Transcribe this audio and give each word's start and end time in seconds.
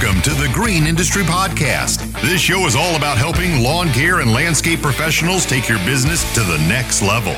Welcome 0.00 0.22
to 0.22 0.30
the 0.30 0.48
Green 0.54 0.86
Industry 0.86 1.22
Podcast. 1.22 1.98
This 2.22 2.40
show 2.40 2.64
is 2.64 2.74
all 2.74 2.96
about 2.96 3.18
helping 3.18 3.62
lawn 3.62 3.90
care 3.90 4.20
and 4.20 4.32
landscape 4.32 4.80
professionals 4.80 5.44
take 5.44 5.68
your 5.68 5.78
business 5.80 6.22
to 6.34 6.40
the 6.40 6.56
next 6.68 7.02
level. 7.02 7.34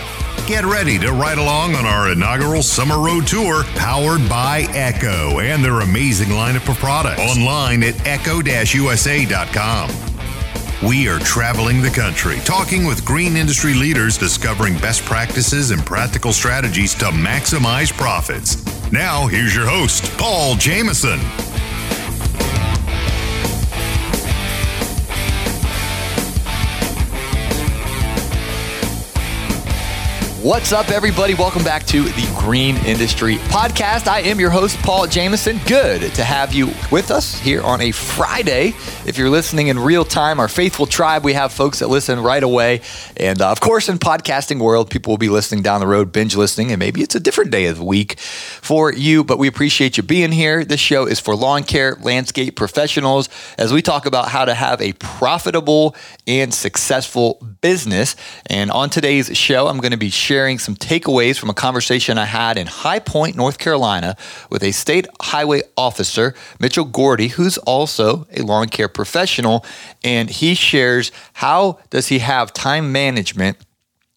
Get 0.47 0.65
ready 0.65 0.97
to 1.01 1.12
ride 1.12 1.39
along 1.39 1.75
on 1.75 1.86
our 1.86 2.12
inaugural 2.12 2.62
Summer 2.62 2.98
Road 2.98 3.27
Tour 3.27 3.64
powered 3.75 4.28
by 4.28 4.69
Echo 4.75 5.41
and 5.41 5.64
their 5.64 5.81
amazing 5.81 6.28
lineup 6.28 6.69
of 6.69 6.77
products 6.77 7.20
online 7.20 7.83
at 7.83 8.06
echo-usa.com. 8.06 9.91
We 10.86 11.08
are 11.08 11.19
traveling 11.20 11.83
the 11.83 11.91
country, 11.91 12.39
talking 12.45 12.84
with 12.84 13.05
green 13.05 13.36
industry 13.36 13.75
leaders, 13.75 14.17
discovering 14.17 14.79
best 14.79 15.05
practices 15.05 15.73
and 15.73 15.84
practical 15.84 16.33
strategies 16.33 16.95
to 16.97 17.06
maximize 17.06 17.92
profits. 17.92 18.62
Now, 18.92 19.27
here's 19.27 19.55
your 19.55 19.67
host, 19.67 20.05
Paul 20.17 20.55
Jameson. 20.55 21.19
What's 30.43 30.73
up, 30.73 30.89
everybody? 30.89 31.35
Welcome 31.35 31.62
back 31.62 31.87
to 31.87 32.03
the 32.03 32.35
Green 32.37 32.77
Industry 32.79 33.37
Podcast. 33.37 34.09
I 34.09 34.23
am 34.23 34.41
your 34.41 34.51
host, 34.51 34.77
Paul 34.79 35.07
Jameson. 35.07 35.61
Good 35.69 36.12
to 36.17 36.25
have 36.25 36.53
you 36.53 36.73
with 36.91 37.12
us 37.12 37.39
here 37.39 37.62
on 37.62 37.81
a 37.81 37.93
Friday. 37.93 38.75
If 39.07 39.17
you're 39.17 39.31
listening 39.31 39.69
in 39.69 39.79
real 39.79 40.05
time, 40.05 40.41
our 40.41 40.48
faithful 40.48 40.87
tribe, 40.87 41.23
we 41.23 41.35
have 41.35 41.53
folks 41.53 41.79
that 41.79 41.87
listen 41.87 42.19
right 42.19 42.43
away. 42.43 42.81
And 43.17 43.41
uh, 43.41 43.53
of 43.53 43.61
course, 43.61 43.89
in 43.89 44.01
podcasting 44.01 44.59
world, 44.59 44.91
people 44.91 45.13
will 45.13 45.19
be 45.19 45.29
listening 45.29 45.63
down 45.63 45.79
the 45.79 45.87
road, 45.87 46.11
binge 46.11 46.35
listening, 46.35 46.73
and 46.73 46.81
maybe 46.81 47.03
it's 47.03 47.15
a 47.15 47.20
different 47.20 47.53
day 47.53 47.67
of 47.67 47.77
the 47.77 47.85
week 47.85 48.19
for 48.19 48.93
you. 48.93 49.23
But 49.23 49.39
we 49.39 49.47
appreciate 49.47 49.97
you 49.97 50.03
being 50.03 50.33
here. 50.33 50.65
This 50.65 50.81
show 50.81 51.07
is 51.07 51.20
for 51.20 51.37
lawn 51.37 51.63
care, 51.63 51.97
landscape 52.01 52.57
professionals, 52.57 53.29
as 53.59 53.73
we 53.73 53.81
talk 53.81 54.07
about 54.07 54.31
how 54.31 54.45
to 54.45 54.55
have 54.55 54.81
a 54.81 54.93
profitable 54.95 55.95
and 56.27 56.53
successful 56.53 57.39
business. 57.61 58.17
And 58.47 58.73
on 58.73 58.91
today's 58.91 59.37
show, 59.39 59.69
I'm 59.69 59.79
going 59.79 59.93
to 59.93 59.97
be 59.97 60.11
sharing 60.11 60.31
some 60.33 60.77
takeaways 60.77 61.38
from 61.38 61.50
a 61.50 61.55
conversation 61.55 62.16
I 62.16 62.25
had 62.25 62.56
in 62.56 62.66
High 62.66 63.00
Point, 63.00 63.36
North 63.36 63.58
Carolina, 63.58 64.16
with 64.50 64.62
a 64.62 64.72
state 64.72 65.07
highway 65.20 65.62
officer, 65.77 66.34
Mitchell 66.58 66.84
Gordy, 66.84 67.29
who's 67.29 67.58
also 67.58 68.27
a 68.34 68.42
lawn 68.42 68.68
care 68.68 68.89
professional. 68.89 69.64
And 70.02 70.30
he 70.30 70.55
shares 70.55 71.12
how 71.34 71.80
does 71.90 72.08
he 72.08 72.20
have 72.20 72.52
time 72.52 72.92
management 72.92 73.58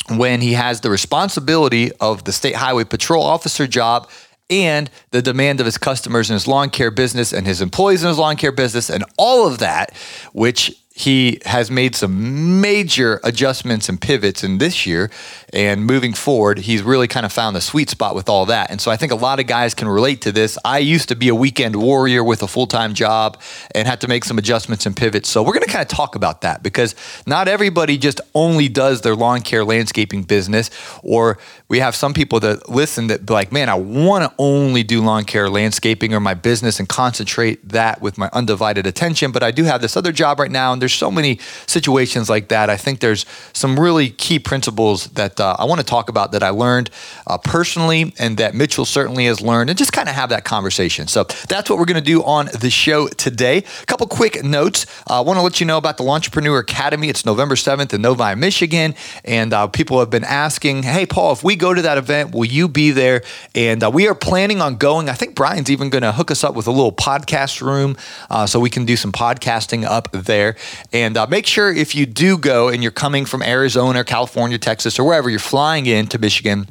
when 0.10 0.42
he 0.42 0.54
has 0.54 0.82
the 0.82 0.90
responsibility 0.90 1.92
of 2.00 2.24
the 2.24 2.32
state 2.32 2.56
highway 2.56 2.86
patrol 2.86 3.24
officer 3.24 3.68
job 3.68 4.10
and 4.50 4.90
the 5.12 5.22
demand 5.22 5.60
of 5.60 5.66
his 5.66 5.78
customers 5.78 6.30
in 6.30 6.36
his 6.36 6.48
lawn 6.48 6.70
care 6.70 6.92
business 6.92 7.34
and 7.34 7.46
his 7.46 7.62
employees 7.62 8.04
in 8.04 8.10
his 8.10 8.18
lawn 8.18 8.36
care 8.36 8.52
business 8.52 8.90
and 8.90 9.04
all 9.18 9.48
of 9.48 9.58
that, 9.60 9.94
which 10.34 10.80
he 10.98 11.40
has 11.44 11.70
made 11.70 11.94
some 11.94 12.62
major 12.62 13.20
adjustments 13.22 13.90
and 13.90 14.00
pivots 14.00 14.46
in 14.46 14.60
this 14.60 14.86
year. 14.86 15.12
And 15.52 15.86
moving 15.86 16.14
forward, 16.14 16.60
he's 16.60 16.84
really 16.84 17.10
kind 17.10 17.26
of 17.26 17.34
found 17.34 17.54
the 17.54 17.62
sweet 17.62 17.90
spot 17.90 18.16
with 18.16 18.30
all 18.30 18.46
that. 18.46 18.72
And 18.72 18.80
so 18.80 18.92
I 18.92 18.96
think 18.96 19.12
a 19.12 19.16
lot 19.16 19.42
of 19.42 19.46
guys 19.46 19.74
can 19.74 19.90
relate 19.90 20.22
to 20.22 20.32
this. 20.32 20.58
I 20.64 20.80
used 20.80 21.10
to 21.10 21.16
be 21.16 21.28
a 21.28 21.36
weekend 21.36 21.76
warrior 21.76 22.24
with 22.24 22.44
a 22.44 22.48
full 22.48 22.66
time 22.66 22.94
job 22.94 23.42
and 23.74 23.90
had 23.90 24.00
to 24.02 24.08
make 24.08 24.24
some 24.24 24.38
adjustments 24.38 24.86
and 24.86 24.96
pivots. 24.96 25.28
So 25.28 25.44
we're 25.44 25.52
going 25.52 25.66
to 25.66 25.70
kind 25.70 25.82
of 25.82 25.90
talk 25.90 26.16
about 26.16 26.42
that 26.42 26.64
because 26.64 26.96
not 27.28 27.50
everybody 27.50 27.98
just 27.98 28.22
only 28.34 28.70
does 28.70 29.02
their 29.02 29.16
lawn 29.16 29.42
care 29.42 29.66
landscaping 29.66 30.24
business. 30.24 30.70
Or 31.04 31.40
we 31.68 31.80
have 31.80 31.96
some 31.96 32.14
people 32.14 32.40
that 32.40 32.70
listen 32.70 33.08
that 33.08 33.26
be 33.26 33.34
like, 33.34 33.52
man, 33.52 33.68
I 33.68 33.76
want 33.76 34.24
to 34.24 34.34
only 34.38 34.84
do 34.84 35.02
lawn 35.02 35.26
care 35.26 35.50
landscaping 35.50 36.14
or 36.14 36.22
my 36.22 36.36
business 36.36 36.80
and 36.80 36.88
concentrate 36.88 37.68
that 37.68 38.02
with 38.02 38.18
my 38.18 38.30
undivided 38.32 38.88
attention. 38.88 39.32
But 39.32 39.44
I 39.44 39.52
do 39.52 39.66
have 39.66 39.82
this 39.82 39.98
other 39.98 40.14
job 40.14 40.40
right 40.40 40.52
now. 40.52 40.72
And 40.72 40.85
there's 40.86 40.94
so 40.94 41.10
many 41.10 41.40
situations 41.66 42.30
like 42.30 42.50
that. 42.50 42.70
I 42.70 42.78
think 42.78 43.00
there's 43.00 43.26
some 43.54 43.80
really 43.80 44.12
key 44.12 44.38
principles 44.38 45.08
that 45.08 45.40
uh, 45.40 45.56
I 45.58 45.66
want 45.66 45.82
to 45.82 45.86
talk 45.86 46.10
about 46.10 46.32
that 46.34 46.44
I 46.44 46.50
learned 46.50 46.92
uh, 47.26 47.40
personally 47.40 48.14
and 48.20 48.38
that 48.38 48.54
Mitchell 48.54 48.86
certainly 48.86 49.26
has 49.26 49.42
learned 49.42 49.72
and 49.72 49.80
just 49.80 49.92
kind 49.92 50.08
of 50.08 50.14
have 50.14 50.30
that 50.30 50.44
conversation. 50.46 51.08
So 51.08 51.24
that's 51.24 51.72
what 51.72 51.80
we're 51.80 51.86
going 51.86 51.96
to 51.96 52.06
do 52.06 52.22
on 52.24 52.50
the 52.54 52.70
show 52.70 53.08
today. 53.08 53.64
A 53.82 53.86
couple 53.88 54.06
quick 54.06 54.44
notes. 54.44 54.86
Uh, 55.10 55.18
I 55.18 55.22
want 55.22 55.38
to 55.38 55.42
let 55.42 55.60
you 55.60 55.66
know 55.66 55.80
about 55.80 55.98
the 55.98 56.04
Entrepreneur 56.04 56.60
Academy. 56.60 57.10
It's 57.10 57.26
November 57.26 57.56
7th 57.56 57.92
in 57.92 58.04
Novi, 58.04 58.36
Michigan. 58.36 58.94
And 59.24 59.54
uh, 59.54 59.66
people 59.66 59.98
have 60.00 60.12
been 60.12 60.24
asking, 60.24 60.84
hey, 60.84 61.08
Paul, 61.08 61.34
if 61.34 61.44
we 61.44 61.56
go 61.56 61.74
to 61.74 61.82
that 61.82 61.98
event, 61.98 62.36
will 62.36 62.46
you 62.46 62.68
be 62.68 62.92
there? 62.92 63.24
And 63.56 63.84
uh, 63.84 63.90
we 63.90 64.08
are 64.08 64.14
planning 64.14 64.62
on 64.62 64.76
going. 64.76 65.10
I 65.10 65.14
think 65.14 65.34
Brian's 65.34 65.72
even 65.72 65.90
going 65.90 66.04
to 66.04 66.12
hook 66.12 66.30
us 66.30 66.44
up 66.44 66.54
with 66.54 66.68
a 66.68 66.72
little 66.72 66.92
podcast 66.92 67.62
room 67.62 67.98
so 68.46 68.60
we 68.60 68.70
can 68.70 68.86
do 68.86 68.96
some 68.96 69.12
podcasting 69.12 69.84
up 69.84 70.12
there. 70.12 70.56
And 70.92 71.18
uh, 71.18 71.28
make 71.28 71.46
sure 71.46 71.74
if 71.74 71.96
you 71.96 72.06
do 72.06 72.38
go 72.38 72.70
and 72.70 72.82
you're 72.82 72.92
coming 72.92 73.26
from 73.26 73.42
Arizona, 73.42 74.04
California, 74.04 74.58
Texas, 74.58 75.00
or 75.00 75.06
wherever 75.06 75.30
you're 75.30 75.40
flying 75.40 75.86
into 75.86 76.18
Michigan, 76.20 76.68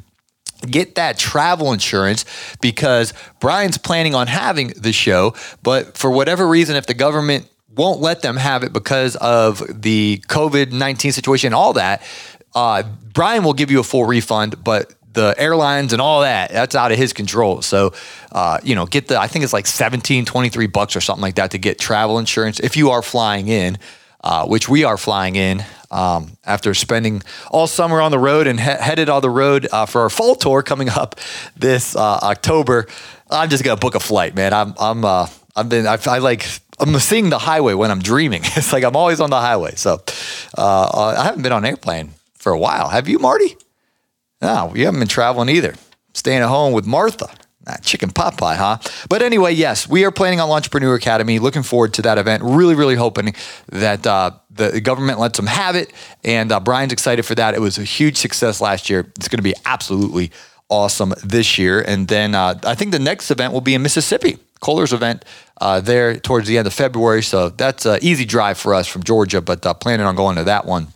get 0.69 0.95
that 0.95 1.17
travel 1.17 1.73
insurance 1.73 2.25
because 2.61 3.13
Brian's 3.39 3.77
planning 3.77 4.15
on 4.15 4.27
having 4.27 4.69
the 4.69 4.93
show. 4.93 5.33
But 5.63 5.97
for 5.97 6.09
whatever 6.09 6.47
reason, 6.47 6.75
if 6.75 6.87
the 6.87 6.93
government 6.93 7.47
won't 7.75 7.99
let 7.99 8.21
them 8.21 8.37
have 8.37 8.63
it 8.63 8.73
because 8.73 9.15
of 9.17 9.61
the 9.81 10.21
COVID 10.27 10.71
19 10.71 11.11
situation, 11.11 11.47
and 11.47 11.55
all 11.55 11.73
that, 11.73 12.01
uh, 12.53 12.83
Brian 13.13 13.43
will 13.43 13.53
give 13.53 13.69
you 13.69 13.79
a 13.79 13.83
full 13.83 14.05
refund, 14.05 14.63
but 14.63 14.93
the 15.15 15.33
airlines 15.37 15.91
and 15.93 16.01
all 16.01 16.21
that 16.21 16.51
that's 16.51 16.75
out 16.75 16.91
of 16.91 16.97
his 16.97 17.13
control 17.13 17.61
so 17.61 17.93
uh, 18.31 18.59
you 18.63 18.75
know 18.75 18.85
get 18.85 19.07
the 19.07 19.19
i 19.19 19.27
think 19.27 19.43
it's 19.43 19.53
like 19.53 19.65
17 19.65 20.25
23 20.25 20.67
bucks 20.67 20.95
or 20.95 21.01
something 21.01 21.21
like 21.23 21.35
that 21.35 21.51
to 21.51 21.57
get 21.57 21.79
travel 21.79 22.19
insurance 22.19 22.59
if 22.59 22.77
you 22.77 22.91
are 22.91 23.01
flying 23.01 23.47
in 23.47 23.77
uh, 24.23 24.45
which 24.47 24.67
we 24.67 24.83
are 24.83 24.97
flying 24.97 25.35
in 25.35 25.63
um, 25.91 26.35
after 26.45 26.73
spending 26.73 27.21
all 27.51 27.67
summer 27.67 28.01
on 28.01 28.11
the 28.11 28.19
road 28.19 28.47
and 28.47 28.59
he- 28.59 28.65
headed 28.65 29.07
on 29.07 29.21
the 29.21 29.29
road 29.29 29.67
uh, 29.71 29.85
for 29.85 30.01
our 30.01 30.09
fall 30.09 30.35
tour 30.35 30.63
coming 30.63 30.89
up 30.89 31.19
this 31.55 31.95
uh, 31.95 32.19
October. 32.23 32.87
I'm 33.29 33.49
just 33.49 33.63
gonna 33.63 33.79
book 33.79 33.93
a 33.93 33.99
flight, 33.99 34.35
man. 34.35 34.51
I'm 34.51 34.73
I'm 34.79 35.05
uh, 35.05 35.27
I've 35.55 35.69
been 35.69 35.85
I, 35.85 35.97
I 36.07 36.17
like 36.17 36.45
I'm 36.79 36.97
seeing 36.99 37.29
the 37.29 37.37
highway 37.37 37.75
when 37.75 37.91
I'm 37.91 38.01
dreaming. 38.01 38.41
It's 38.57 38.73
like 38.73 38.83
I'm 38.83 38.95
always 38.95 39.21
on 39.21 39.29
the 39.29 39.39
highway. 39.39 39.75
So 39.75 40.01
uh, 40.57 41.13
I 41.17 41.23
haven't 41.23 41.43
been 41.43 41.53
on 41.53 41.63
airplane 41.63 42.11
for 42.33 42.51
a 42.51 42.59
while. 42.59 42.89
Have 42.89 43.07
you, 43.07 43.19
Marty? 43.19 43.55
No, 44.41 44.71
we 44.73 44.81
haven't 44.81 44.99
been 44.99 45.07
traveling 45.07 45.49
either. 45.49 45.75
Staying 46.13 46.41
at 46.41 46.47
home 46.47 46.73
with 46.73 46.85
Martha. 46.85 47.29
That 47.65 47.81
chicken 47.81 48.11
pot 48.11 48.37
pie, 48.37 48.55
huh? 48.55 48.77
But 49.09 49.23
anyway, 49.23 49.53
yes, 49.53 49.89
we 49.89 50.05
are 50.05 50.11
planning 50.11 50.39
on 50.39 50.51
Entrepreneur 50.51 50.93
Academy. 50.93 51.39
Looking 51.39 51.63
forward 51.63 51.95
to 51.95 52.03
that 52.03 52.19
event. 52.19 52.43
Really, 52.43 52.75
really 52.75 52.93
hoping 52.93 53.33
that 53.69 54.05
uh, 54.05 54.31
the 54.51 54.79
government 54.81 55.19
lets 55.19 55.37
them 55.37 55.47
have 55.47 55.75
it. 55.75 55.91
And 56.23 56.51
uh, 56.51 56.59
Brian's 56.59 56.93
excited 56.93 57.25
for 57.25 57.33
that. 57.35 57.55
It 57.55 57.61
was 57.61 57.79
a 57.79 57.83
huge 57.83 58.17
success 58.17 58.61
last 58.61 58.87
year. 58.87 59.11
It's 59.17 59.27
going 59.27 59.39
to 59.39 59.43
be 59.43 59.55
absolutely 59.65 60.31
awesome 60.69 61.15
this 61.23 61.57
year. 61.57 61.81
And 61.81 62.07
then 62.07 62.35
uh, 62.35 62.59
I 62.63 62.75
think 62.75 62.91
the 62.91 62.99
next 62.99 63.31
event 63.31 63.51
will 63.51 63.61
be 63.61 63.73
in 63.73 63.81
Mississippi. 63.81 64.37
Kohler's 64.59 64.93
event 64.93 65.25
uh, 65.59 65.79
there 65.79 66.17
towards 66.17 66.47
the 66.47 66.59
end 66.59 66.67
of 66.67 66.73
February. 66.73 67.23
So 67.23 67.49
that's 67.49 67.87
an 67.87 67.97
easy 68.03 68.25
drive 68.25 68.59
for 68.59 68.75
us 68.75 68.87
from 68.87 69.01
Georgia, 69.01 69.41
but 69.41 69.65
uh, 69.65 69.73
planning 69.73 70.05
on 70.05 70.15
going 70.15 70.35
to 70.35 70.43
that 70.43 70.65
one 70.65 70.89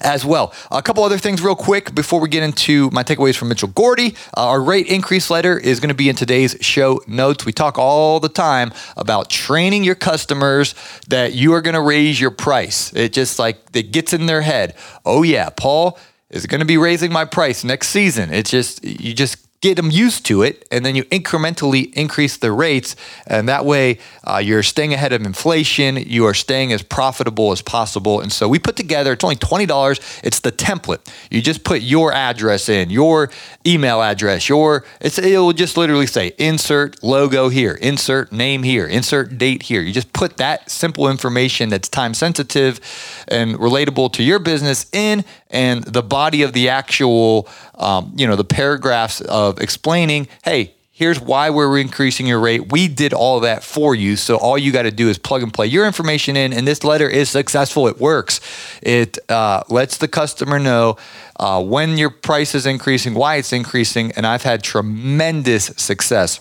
as 0.00 0.24
well. 0.24 0.52
A 0.70 0.82
couple 0.82 1.04
other 1.04 1.18
things, 1.18 1.42
real 1.42 1.56
quick, 1.56 1.94
before 1.94 2.20
we 2.20 2.28
get 2.28 2.42
into 2.42 2.90
my 2.90 3.02
takeaways 3.02 3.36
from 3.36 3.48
Mitchell 3.48 3.68
Gordy. 3.68 4.14
Uh, 4.36 4.48
our 4.48 4.62
rate 4.62 4.86
increase 4.86 5.30
letter 5.30 5.58
is 5.58 5.80
going 5.80 5.88
to 5.88 5.94
be 5.94 6.08
in 6.08 6.16
today's 6.16 6.56
show 6.60 7.00
notes. 7.06 7.44
We 7.44 7.52
talk 7.52 7.78
all 7.78 8.20
the 8.20 8.28
time 8.28 8.72
about 8.96 9.30
training 9.30 9.84
your 9.84 9.94
customers 9.94 10.74
that 11.08 11.34
you 11.34 11.52
are 11.52 11.60
going 11.60 11.74
to 11.74 11.82
raise 11.82 12.20
your 12.20 12.30
price. 12.30 12.92
It 12.94 13.12
just 13.12 13.38
like 13.38 13.58
it 13.74 13.92
gets 13.92 14.12
in 14.12 14.26
their 14.26 14.42
head. 14.42 14.76
Oh 15.04 15.22
yeah, 15.22 15.50
Paul 15.50 15.98
is 16.30 16.46
going 16.46 16.60
to 16.60 16.66
be 16.66 16.76
raising 16.76 17.12
my 17.12 17.24
price 17.24 17.64
next 17.64 17.88
season. 17.88 18.32
It's 18.32 18.50
just 18.50 18.84
you 18.84 19.14
just 19.14 19.45
get 19.60 19.76
them 19.76 19.90
used 19.90 20.24
to 20.26 20.42
it, 20.42 20.66
and 20.70 20.84
then 20.84 20.94
you 20.94 21.04
incrementally 21.04 21.92
increase 21.94 22.36
the 22.36 22.52
rates, 22.52 22.94
and 23.26 23.48
that 23.48 23.64
way 23.64 23.98
uh, 24.24 24.36
you're 24.36 24.62
staying 24.62 24.92
ahead 24.92 25.12
of 25.12 25.22
inflation. 25.22 25.96
You 25.96 26.26
are 26.26 26.34
staying 26.34 26.72
as 26.72 26.82
profitable 26.82 27.52
as 27.52 27.62
possible. 27.62 28.20
And 28.20 28.30
so 28.30 28.48
we 28.48 28.58
put 28.58 28.76
together. 28.76 29.12
It's 29.12 29.24
only 29.24 29.36
twenty 29.36 29.66
dollars. 29.66 29.98
It's 30.22 30.40
the 30.40 30.52
template. 30.52 31.00
You 31.30 31.40
just 31.40 31.64
put 31.64 31.80
your 31.80 32.12
address 32.12 32.68
in, 32.68 32.90
your 32.90 33.30
email 33.66 34.02
address, 34.02 34.48
your. 34.48 34.84
It 35.00 35.18
will 35.18 35.52
just 35.52 35.76
literally 35.76 36.06
say 36.06 36.32
insert 36.38 37.02
logo 37.02 37.48
here, 37.48 37.72
insert 37.72 38.32
name 38.32 38.62
here, 38.62 38.86
insert 38.86 39.38
date 39.38 39.62
here. 39.62 39.80
You 39.80 39.92
just 39.92 40.12
put 40.12 40.36
that 40.36 40.70
simple 40.70 41.08
information 41.08 41.70
that's 41.70 41.88
time 41.88 42.14
sensitive 42.14 42.80
and 43.28 43.56
relatable 43.56 44.12
to 44.12 44.22
your 44.22 44.38
business 44.38 44.86
in, 44.92 45.24
and 45.50 45.84
the 45.84 46.02
body 46.02 46.42
of 46.42 46.52
the 46.52 46.68
actual, 46.68 47.48
um, 47.76 48.12
you 48.16 48.26
know, 48.26 48.36
the 48.36 48.44
paragraphs 48.44 49.20
of 49.20 49.60
explaining, 49.60 50.28
hey, 50.44 50.74
here's 50.96 51.20
why 51.20 51.50
we're 51.50 51.78
increasing 51.78 52.26
your 52.26 52.40
rate. 52.40 52.72
We 52.72 52.88
did 52.88 53.12
all 53.12 53.40
that 53.40 53.62
for 53.62 53.94
you. 53.94 54.16
So 54.16 54.36
all 54.36 54.56
you 54.56 54.72
got 54.72 54.82
to 54.82 54.90
do 54.90 55.10
is 55.10 55.18
plug 55.18 55.42
and 55.42 55.52
play 55.52 55.66
your 55.66 55.86
information 55.86 56.36
in, 56.36 56.54
and 56.54 56.66
this 56.66 56.84
letter 56.84 57.08
is 57.08 57.28
successful. 57.28 57.86
It 57.86 58.00
works. 58.00 58.40
It 58.82 59.18
uh, 59.30 59.62
lets 59.68 59.98
the 59.98 60.08
customer 60.08 60.58
know 60.58 60.96
uh, 61.38 61.62
when 61.62 61.98
your 61.98 62.10
price 62.10 62.54
is 62.54 62.64
increasing, 62.64 63.12
why 63.12 63.36
it's 63.36 63.52
increasing, 63.52 64.12
and 64.12 64.26
I've 64.26 64.42
had 64.42 64.62
tremendous 64.62 65.66
success 65.76 66.40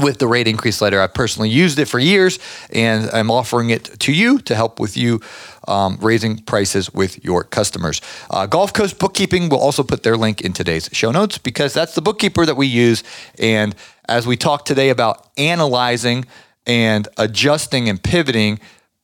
with 0.00 0.18
the 0.18 0.26
rate 0.26 0.48
increase 0.48 0.80
letter. 0.80 1.00
I've 1.00 1.14
personally 1.14 1.48
used 1.48 1.78
it 1.78 1.86
for 1.86 1.98
years 1.98 2.38
and 2.70 3.10
I'm 3.10 3.30
offering 3.30 3.70
it 3.70 3.84
to 4.00 4.12
you 4.12 4.38
to 4.40 4.54
help 4.54 4.80
with 4.80 4.96
you 4.96 5.20
um, 5.68 5.98
raising 6.00 6.38
prices 6.38 6.92
with 6.92 7.24
your 7.24 7.44
customers. 7.44 8.00
Uh, 8.30 8.46
Gulf 8.46 8.72
Coast 8.72 8.98
Bookkeeping 8.98 9.48
will 9.48 9.60
also 9.60 9.82
put 9.82 10.02
their 10.02 10.16
link 10.16 10.40
in 10.40 10.52
today's 10.52 10.88
show 10.92 11.10
notes 11.10 11.38
because 11.38 11.72
that's 11.72 11.94
the 11.94 12.02
bookkeeper 12.02 12.44
that 12.46 12.56
we 12.56 12.66
use. 12.66 13.02
And 13.38 13.74
as 14.08 14.26
we 14.26 14.36
talk 14.36 14.64
today 14.64 14.88
about 14.88 15.28
analyzing 15.36 16.24
and 16.66 17.06
adjusting 17.16 17.88
and 17.88 18.02
pivoting, 18.02 18.58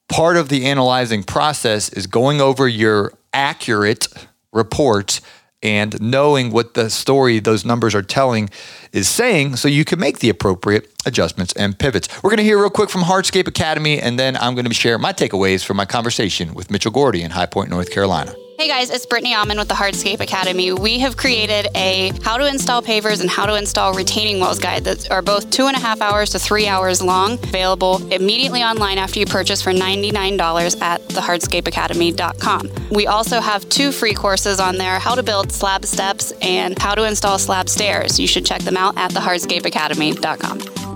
part 0.09 0.37
of 0.37 0.49
the 0.49 0.67
analyzing 0.67 1.23
process 1.23 1.89
is 1.89 2.07
going 2.07 2.41
over 2.41 2.67
your 2.69 3.13
accurate 3.33 4.09
reports 4.53 5.21
and 5.63 6.01
knowing 6.01 6.51
what 6.51 6.75
the 6.75 6.91
story 6.91 7.39
those 7.39 7.65
numbers 7.65 7.95
are 7.95 8.03
telling 8.03 8.51
is 8.93 9.09
saying 9.09 9.57
so 9.57 9.69
you 9.69 9.85
can 9.85 9.99
make 9.99 10.19
the 10.19 10.29
appropriate 10.29 10.93
adjustments 11.05 11.53
and 11.55 11.79
pivots. 11.79 12.09
We're 12.23 12.31
going 12.31 12.39
to 12.39 12.45
hear 12.45 12.59
real 12.59 12.71
quick 12.71 12.91
from 12.91 13.03
Hardscape 13.03 13.49
Academy 13.49 14.01
and 14.01 14.19
then 14.19 14.37
I'm 14.37 14.55
going 14.55 14.67
to 14.67 14.75
share 14.75 14.99
my 14.99 15.13
takeaways 15.13 15.65
from 15.65 15.77
my 15.77 15.87
conversation 15.87 16.55
with 16.55 16.71
Mitchell 16.71 16.93
Gordy 16.93 17.23
in 17.23 17.31
High 17.31 17.47
Point, 17.47 17.71
North 17.71 17.91
Carolina. 17.91 18.35
Hey 18.59 18.69
guys, 18.69 18.89
it's 18.89 19.05
Brittany 19.05 19.35
Alman 19.35 19.59
with 19.59 19.69
the 19.69 19.75
Hardscape 19.75 20.21
Academy. 20.21 20.73
We 20.73 20.99
have 21.01 21.19
created 21.19 21.69
a 21.75 22.11
how 22.23 22.39
to 22.39 22.49
install 22.49 22.81
pavers 22.81 23.21
and 23.21 23.29
how 23.29 23.45
to 23.45 23.55
install 23.55 23.93
retaining 23.93 24.41
walls 24.41 24.59
guide 24.59 24.85
that 24.85 25.11
are 25.11 25.21
both 25.21 25.51
two 25.51 25.67
and 25.67 25.77
a 25.77 25.79
half 25.79 26.01
hours 26.01 26.31
to 26.31 26.39
three 26.39 26.67
hours 26.67 27.03
long, 27.03 27.35
available 27.35 28.01
immediately 28.11 28.63
online 28.63 28.97
after 28.97 29.21
you 29.21 29.27
purchase 29.27 29.61
for 29.61 29.73
$99 29.73 30.81
at 30.81 31.03
thehardscapeacademy.com. 31.03 32.71
We 32.93 33.07
also 33.07 33.41
have 33.41 33.69
two 33.69 33.93
free 33.93 34.15
courses 34.15 34.59
on 34.59 34.79
there 34.79 34.99
how 34.99 35.15
to 35.15 35.23
build 35.23 35.53
slab 35.53 35.85
steps 35.85 36.33
and 36.41 36.79
how 36.79 36.95
to 36.95 37.05
install 37.05 37.39
slab 37.39 37.69
stairs. 37.69 38.19
You 38.19 38.27
should 38.27 38.47
check 38.47 38.63
them 38.63 38.79
out 38.79 38.97
at 38.97 39.11
thehardscapeacademy.com. 39.11 40.96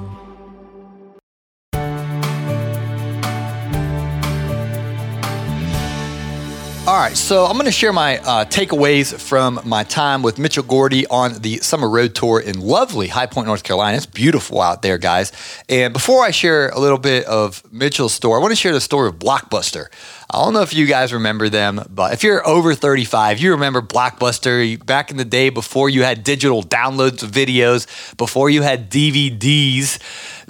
All 6.87 6.97
right, 6.97 7.15
so 7.15 7.45
I'm 7.45 7.53
going 7.53 7.67
to 7.67 7.73
share 7.73 7.93
my 7.93 8.19
uh, 8.21 8.47
takeaways 8.47 9.15
from 9.15 9.61
my 9.65 9.85
time 9.85 10.23
with 10.23 10.39
Mitchell 10.39 10.63
Gordy 10.65 11.07
on 11.07 11.35
the 11.35 11.59
summer 11.59 11.89
road 11.89 12.15
tour 12.15 12.41
in 12.41 12.59
lovely 12.59 13.07
High 13.09 13.27
Point, 13.27 13.47
North 13.47 13.63
Carolina. 13.63 13.99
It's 13.99 14.07
beautiful 14.07 14.63
out 14.63 14.81
there, 14.81 14.97
guys. 14.97 15.31
And 15.69 15.93
before 15.93 16.25
I 16.25 16.31
share 16.31 16.71
a 16.71 16.81
little 16.81 16.99
bit 16.99 17.27
of 17.27 17.63
Mitchell's 17.71 18.15
story, 18.15 18.39
I 18.39 18.41
want 18.41 18.53
to 18.53 18.57
share 18.57 18.73
the 18.73 18.81
story 18.81 19.09
of 19.09 19.19
Blockbuster. 19.19 19.87
I 20.33 20.43
don't 20.43 20.55
know 20.55 20.63
if 20.63 20.73
you 20.73 20.87
guys 20.87 21.13
remember 21.13 21.49
them, 21.49 21.85
but 21.91 22.15
if 22.15 22.23
you're 22.23 22.47
over 22.49 22.75
35, 22.75 23.41
you 23.41 23.51
remember 23.51 23.83
Blockbuster 23.83 24.85
back 24.85 25.11
in 25.11 25.19
the 25.19 25.25
day 25.25 25.51
before 25.51 25.91
you 25.91 26.03
had 26.03 26.25
digital 26.25 26.63
downloads 26.63 27.23
of 27.23 27.31
videos, 27.31 27.87
before 28.17 28.49
you 28.49 28.63
had 28.63 28.91
DVDs. 28.91 29.99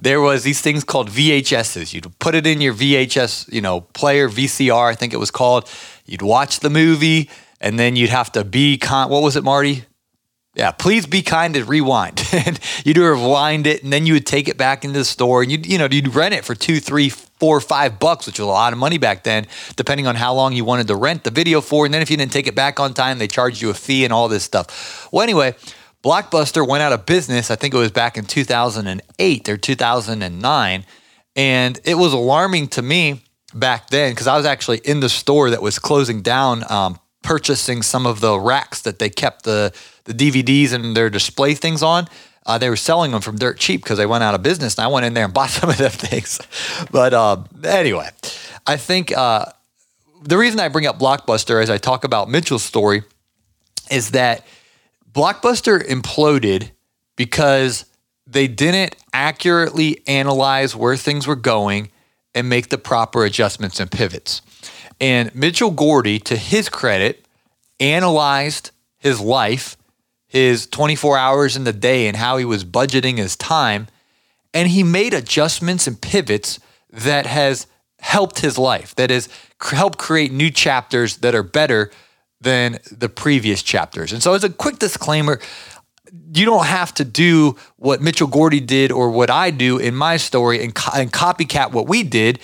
There 0.00 0.20
was 0.20 0.44
these 0.44 0.60
things 0.60 0.84
called 0.84 1.10
VHSs. 1.10 1.92
You'd 1.92 2.18
put 2.18 2.34
it 2.34 2.46
in 2.46 2.60
your 2.60 2.72
VHS, 2.72 3.52
you 3.52 3.60
know, 3.60 3.80
player 3.80 4.28
VCR, 4.28 4.90
I 4.90 4.94
think 4.94 5.12
it 5.12 5.18
was 5.18 5.30
called. 5.30 5.68
You'd 6.10 6.22
watch 6.22 6.58
the 6.58 6.70
movie, 6.70 7.30
and 7.60 7.78
then 7.78 7.94
you'd 7.94 8.10
have 8.10 8.32
to 8.32 8.42
be 8.42 8.78
con. 8.78 9.08
What 9.10 9.22
was 9.22 9.36
it, 9.36 9.44
Marty? 9.44 9.84
Yeah, 10.56 10.72
please 10.72 11.06
be 11.06 11.22
kind 11.22 11.54
and 11.54 11.68
rewind. 11.68 12.20
and 12.32 12.58
you'd 12.84 12.96
rewind 12.96 13.68
it, 13.68 13.84
and 13.84 13.92
then 13.92 14.06
you 14.06 14.14
would 14.14 14.26
take 14.26 14.48
it 14.48 14.58
back 14.58 14.84
into 14.84 14.98
the 14.98 15.04
store, 15.04 15.42
and 15.42 15.52
you'd 15.52 15.66
you 15.66 15.78
know 15.78 15.86
you'd 15.88 16.12
rent 16.12 16.34
it 16.34 16.44
for 16.44 16.56
two, 16.56 16.80
three, 16.80 17.10
four, 17.10 17.60
five 17.60 18.00
bucks, 18.00 18.26
which 18.26 18.40
was 18.40 18.48
a 18.48 18.50
lot 18.50 18.72
of 18.72 18.78
money 18.80 18.98
back 18.98 19.22
then, 19.22 19.46
depending 19.76 20.08
on 20.08 20.16
how 20.16 20.34
long 20.34 20.52
you 20.52 20.64
wanted 20.64 20.88
to 20.88 20.96
rent 20.96 21.22
the 21.22 21.30
video 21.30 21.60
for. 21.60 21.84
And 21.84 21.94
then 21.94 22.02
if 22.02 22.10
you 22.10 22.16
didn't 22.16 22.32
take 22.32 22.48
it 22.48 22.56
back 22.56 22.80
on 22.80 22.92
time, 22.92 23.18
they 23.18 23.28
charged 23.28 23.62
you 23.62 23.70
a 23.70 23.74
fee 23.74 24.02
and 24.02 24.12
all 24.12 24.26
this 24.26 24.42
stuff. 24.42 25.08
Well, 25.12 25.22
anyway, 25.22 25.54
Blockbuster 26.02 26.66
went 26.66 26.82
out 26.82 26.92
of 26.92 27.06
business. 27.06 27.52
I 27.52 27.54
think 27.54 27.72
it 27.72 27.78
was 27.78 27.92
back 27.92 28.18
in 28.18 28.24
2008 28.24 29.48
or 29.48 29.56
2009, 29.56 30.86
and 31.36 31.80
it 31.84 31.94
was 31.94 32.12
alarming 32.12 32.66
to 32.68 32.82
me 32.82 33.22
back 33.54 33.90
then 33.90 34.12
because 34.12 34.26
I 34.26 34.36
was 34.36 34.46
actually 34.46 34.78
in 34.78 35.00
the 35.00 35.08
store 35.08 35.50
that 35.50 35.62
was 35.62 35.78
closing 35.78 36.22
down, 36.22 36.64
um, 36.70 36.98
purchasing 37.22 37.82
some 37.82 38.06
of 38.06 38.20
the 38.20 38.38
racks 38.38 38.82
that 38.82 38.98
they 38.98 39.10
kept 39.10 39.44
the 39.44 39.72
the 40.04 40.14
DVDs 40.14 40.72
and 40.72 40.96
their 40.96 41.10
display 41.10 41.54
things 41.54 41.82
on. 41.82 42.08
Uh, 42.46 42.58
they 42.58 42.70
were 42.70 42.76
selling 42.76 43.12
them 43.12 43.20
from 43.20 43.36
dirt 43.36 43.58
cheap 43.58 43.82
because 43.82 43.98
they 43.98 44.06
went 44.06 44.24
out 44.24 44.34
of 44.34 44.42
business, 44.42 44.76
and 44.76 44.84
I 44.84 44.88
went 44.88 45.06
in 45.06 45.14
there 45.14 45.24
and 45.24 45.34
bought 45.34 45.50
some 45.50 45.70
of 45.70 45.76
them 45.76 45.90
things. 45.90 46.40
But 46.90 47.14
uh, 47.14 47.44
anyway, 47.64 48.08
I 48.66 48.76
think 48.76 49.16
uh, 49.16 49.46
the 50.22 50.38
reason 50.38 50.60
I 50.60 50.68
bring 50.68 50.86
up 50.86 50.98
Blockbuster 50.98 51.62
as 51.62 51.70
I 51.70 51.78
talk 51.78 52.04
about 52.04 52.28
Mitchell's 52.28 52.62
story 52.62 53.02
is 53.90 54.12
that 54.12 54.46
Blockbuster 55.12 55.84
imploded 55.86 56.70
because 57.16 57.84
they 58.26 58.46
didn't 58.46 58.96
accurately 59.12 60.02
analyze 60.06 60.76
where 60.76 60.96
things 60.96 61.26
were 61.26 61.36
going 61.36 61.90
and 62.34 62.48
make 62.48 62.68
the 62.68 62.78
proper 62.78 63.24
adjustments 63.24 63.80
and 63.80 63.90
pivots. 63.90 64.42
And 65.00 65.34
Mitchell 65.34 65.70
Gordy, 65.70 66.18
to 66.20 66.36
his 66.36 66.68
credit, 66.68 67.24
analyzed 67.78 68.70
his 68.98 69.20
life, 69.20 69.76
his 70.26 70.66
24 70.66 71.16
hours 71.16 71.56
in 71.56 71.64
the 71.64 71.72
day, 71.72 72.06
and 72.06 72.16
how 72.16 72.36
he 72.36 72.44
was 72.44 72.64
budgeting 72.64 73.16
his 73.16 73.36
time. 73.36 73.88
And 74.52 74.68
he 74.68 74.82
made 74.82 75.14
adjustments 75.14 75.86
and 75.86 76.00
pivots 76.00 76.60
that 76.90 77.26
has 77.26 77.66
helped 77.98 78.40
his 78.40 78.58
life, 78.58 78.94
that 78.96 79.10
has 79.10 79.28
helped 79.60 79.98
create 79.98 80.32
new 80.32 80.50
chapters 80.50 81.18
that 81.18 81.34
are 81.34 81.42
better 81.42 81.90
than 82.40 82.78
the 82.90 83.08
previous 83.08 83.62
chapters. 83.62 84.12
And 84.12 84.22
so, 84.22 84.34
as 84.34 84.44
a 84.44 84.50
quick 84.50 84.78
disclaimer, 84.78 85.40
you 86.34 86.44
don't 86.44 86.66
have 86.66 86.94
to 86.94 87.04
do 87.04 87.56
what 87.76 88.00
Mitchell 88.00 88.26
Gordy 88.26 88.60
did 88.60 88.92
or 88.92 89.10
what 89.10 89.30
I 89.30 89.50
do 89.50 89.78
in 89.78 89.94
my 89.94 90.16
story 90.16 90.62
and, 90.62 90.74
co- 90.74 90.98
and 90.98 91.12
copycat 91.12 91.72
what 91.72 91.88
we 91.88 92.02
did. 92.02 92.38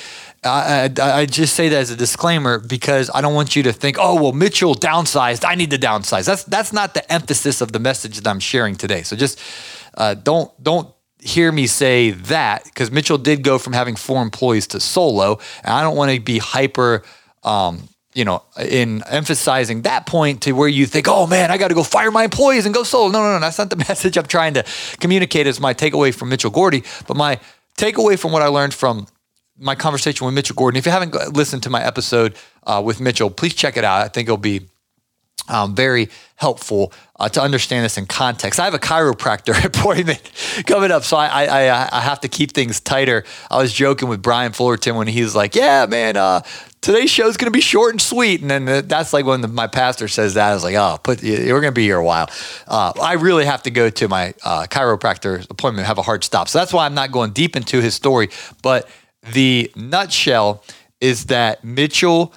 I, 0.44 0.90
I, 1.00 1.20
I, 1.20 1.26
just 1.26 1.54
say 1.54 1.68
that 1.68 1.76
as 1.76 1.90
a 1.90 1.96
disclaimer 1.96 2.60
because 2.60 3.10
I 3.12 3.20
don't 3.20 3.34
want 3.34 3.56
you 3.56 3.64
to 3.64 3.72
think, 3.72 3.96
oh 3.98 4.20
well, 4.20 4.32
Mitchell 4.32 4.74
downsized. 4.74 5.44
I 5.44 5.54
need 5.54 5.70
to 5.72 5.78
downsize. 5.78 6.24
That's 6.24 6.44
that's 6.44 6.72
not 6.72 6.94
the 6.94 7.10
emphasis 7.12 7.60
of 7.60 7.72
the 7.72 7.80
message 7.80 8.18
that 8.18 8.30
I'm 8.30 8.38
sharing 8.38 8.76
today. 8.76 9.02
So 9.02 9.16
just 9.16 9.40
uh, 9.94 10.14
don't 10.14 10.50
don't 10.62 10.92
hear 11.20 11.50
me 11.50 11.66
say 11.66 12.10
that 12.10 12.64
because 12.64 12.90
Mitchell 12.90 13.18
did 13.18 13.42
go 13.42 13.58
from 13.58 13.72
having 13.72 13.96
four 13.96 14.22
employees 14.22 14.68
to 14.68 14.80
solo, 14.80 15.40
and 15.64 15.72
I 15.72 15.82
don't 15.82 15.96
want 15.96 16.12
to 16.12 16.20
be 16.20 16.38
hyper. 16.38 17.02
Um, 17.42 17.88
you 18.16 18.24
know, 18.24 18.42
in 18.58 19.02
emphasizing 19.08 19.82
that 19.82 20.06
point 20.06 20.42
to 20.42 20.52
where 20.52 20.68
you 20.68 20.86
think, 20.86 21.06
oh 21.06 21.26
man, 21.26 21.50
I 21.50 21.58
got 21.58 21.68
to 21.68 21.74
go 21.74 21.82
fire 21.82 22.10
my 22.10 22.24
employees 22.24 22.64
and 22.64 22.74
go 22.74 22.82
solo. 22.82 23.10
No, 23.10 23.20
no, 23.20 23.34
no, 23.34 23.40
that's 23.40 23.58
not 23.58 23.68
the 23.68 23.76
message 23.88 24.16
I'm 24.16 24.26
trying 24.26 24.54
to 24.54 24.64
communicate 25.00 25.46
as 25.46 25.60
my 25.60 25.74
takeaway 25.74 26.14
from 26.14 26.30
Mitchell 26.30 26.50
Gordy. 26.50 26.82
But 27.06 27.18
my 27.18 27.38
takeaway 27.76 28.18
from 28.18 28.32
what 28.32 28.40
I 28.40 28.46
learned 28.46 28.72
from 28.72 29.06
my 29.58 29.74
conversation 29.74 30.24
with 30.24 30.34
Mitchell 30.34 30.56
Gordy, 30.56 30.78
if 30.78 30.86
you 30.86 30.92
haven't 30.92 31.36
listened 31.36 31.62
to 31.64 31.70
my 31.70 31.84
episode 31.84 32.36
uh, 32.66 32.82
with 32.82 33.00
Mitchell, 33.00 33.28
please 33.28 33.52
check 33.52 33.76
it 33.76 33.84
out. 33.84 34.00
I 34.00 34.08
think 34.08 34.28
it'll 34.28 34.38
be 34.38 34.66
um, 35.48 35.74
very 35.74 36.08
helpful 36.36 36.92
uh, 37.18 37.28
to 37.28 37.40
understand 37.40 37.84
this 37.84 37.98
in 37.98 38.06
context. 38.06 38.58
I 38.58 38.64
have 38.64 38.74
a 38.74 38.78
chiropractor 38.78 39.62
appointment 39.64 40.22
coming 40.66 40.90
up, 40.90 41.04
so 41.04 41.16
I, 41.16 41.44
I, 41.44 41.98
I 41.98 42.00
have 42.00 42.20
to 42.20 42.28
keep 42.28 42.52
things 42.52 42.80
tighter. 42.80 43.24
I 43.50 43.58
was 43.58 43.72
joking 43.72 44.08
with 44.08 44.22
Brian 44.22 44.52
Fullerton 44.52 44.96
when 44.96 45.06
he 45.06 45.22
was 45.22 45.34
like, 45.36 45.54
"Yeah, 45.54 45.86
man, 45.86 46.16
uh, 46.16 46.42
today's 46.86 47.10
show 47.10 47.26
is 47.26 47.36
going 47.36 47.52
to 47.52 47.56
be 47.56 47.60
short 47.60 47.92
and 47.92 48.00
sweet. 48.00 48.40
And 48.42 48.48
then 48.48 48.86
that's 48.86 49.12
like 49.12 49.26
when 49.26 49.40
the, 49.40 49.48
my 49.48 49.66
pastor 49.66 50.06
says 50.06 50.34
that, 50.34 50.50
I 50.50 50.54
was 50.54 50.62
like, 50.62 50.76
oh, 50.76 50.98
put 51.02 51.20
we're 51.20 51.60
going 51.60 51.64
to 51.64 51.72
be 51.72 51.82
here 51.82 51.98
a 51.98 52.04
while. 52.04 52.30
Uh, 52.68 52.92
I 53.02 53.14
really 53.14 53.44
have 53.44 53.64
to 53.64 53.72
go 53.72 53.90
to 53.90 54.06
my 54.06 54.34
uh, 54.44 54.66
chiropractor 54.70 55.50
appointment, 55.50 55.88
have 55.88 55.98
a 55.98 56.02
hard 56.02 56.22
stop. 56.22 56.48
So 56.48 56.60
that's 56.60 56.72
why 56.72 56.86
I'm 56.86 56.94
not 56.94 57.10
going 57.10 57.32
deep 57.32 57.56
into 57.56 57.80
his 57.80 57.94
story. 57.94 58.28
But 58.62 58.88
the 59.32 59.72
nutshell 59.74 60.62
is 61.00 61.26
that 61.26 61.64
Mitchell 61.64 62.32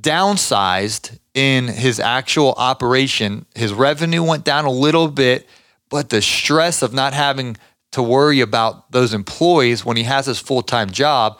downsized 0.00 1.16
in 1.32 1.68
his 1.68 2.00
actual 2.00 2.54
operation. 2.56 3.46
His 3.54 3.72
revenue 3.72 4.24
went 4.24 4.44
down 4.44 4.64
a 4.64 4.72
little 4.72 5.06
bit, 5.06 5.48
but 5.88 6.08
the 6.08 6.20
stress 6.20 6.82
of 6.82 6.92
not 6.92 7.14
having 7.14 7.56
to 7.92 8.02
worry 8.02 8.40
about 8.40 8.90
those 8.90 9.14
employees 9.14 9.84
when 9.84 9.96
he 9.96 10.02
has 10.02 10.26
his 10.26 10.40
full 10.40 10.62
time 10.62 10.90
job, 10.90 11.38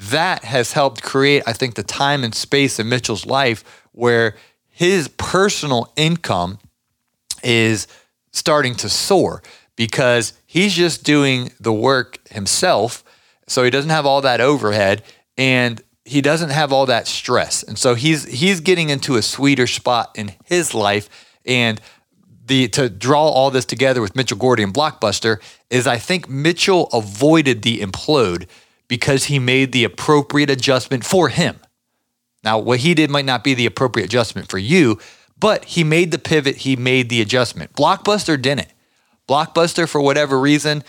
that 0.00 0.44
has 0.44 0.72
helped 0.72 1.02
create, 1.02 1.42
I 1.46 1.52
think, 1.52 1.74
the 1.74 1.82
time 1.82 2.24
and 2.24 2.34
space 2.34 2.78
in 2.78 2.88
Mitchell's 2.88 3.26
life 3.26 3.84
where 3.92 4.34
his 4.68 5.08
personal 5.08 5.92
income 5.96 6.58
is 7.42 7.86
starting 8.32 8.74
to 8.76 8.88
soar 8.88 9.42
because 9.76 10.32
he's 10.46 10.74
just 10.74 11.04
doing 11.04 11.52
the 11.60 11.72
work 11.72 12.26
himself. 12.30 13.04
So 13.46 13.62
he 13.64 13.70
doesn't 13.70 13.90
have 13.90 14.06
all 14.06 14.20
that 14.22 14.40
overhead 14.40 15.02
and 15.36 15.82
he 16.04 16.20
doesn't 16.20 16.50
have 16.50 16.72
all 16.72 16.86
that 16.86 17.06
stress. 17.06 17.62
And 17.62 17.78
so 17.78 17.94
he's 17.94 18.24
he's 18.24 18.60
getting 18.60 18.90
into 18.90 19.16
a 19.16 19.22
sweeter 19.22 19.66
spot 19.66 20.12
in 20.14 20.32
his 20.44 20.74
life. 20.74 21.08
And 21.44 21.80
the 22.46 22.68
to 22.68 22.88
draw 22.88 23.28
all 23.28 23.50
this 23.50 23.64
together 23.64 24.00
with 24.00 24.16
Mitchell 24.16 24.38
Gordy 24.38 24.62
and 24.62 24.72
Blockbuster 24.72 25.40
is 25.68 25.86
I 25.86 25.98
think 25.98 26.28
Mitchell 26.28 26.88
avoided 26.92 27.62
the 27.62 27.80
implode 27.80 28.48
because 28.90 29.26
he 29.26 29.38
made 29.38 29.70
the 29.70 29.84
appropriate 29.84 30.50
adjustment 30.50 31.04
for 31.04 31.28
him. 31.28 31.60
Now, 32.42 32.58
what 32.58 32.80
he 32.80 32.92
did 32.92 33.08
might 33.08 33.24
not 33.24 33.44
be 33.44 33.54
the 33.54 33.64
appropriate 33.64 34.06
adjustment 34.06 34.48
for 34.48 34.58
you, 34.58 34.98
but 35.38 35.64
he 35.64 35.84
made 35.84 36.10
the 36.10 36.18
pivot, 36.18 36.56
he 36.56 36.74
made 36.74 37.08
the 37.08 37.20
adjustment. 37.20 37.72
Blockbuster 37.74 38.40
didn't. 38.40 38.66
Blockbuster, 39.28 39.88
for 39.88 40.00
whatever 40.00 40.40
reason, 40.40 40.82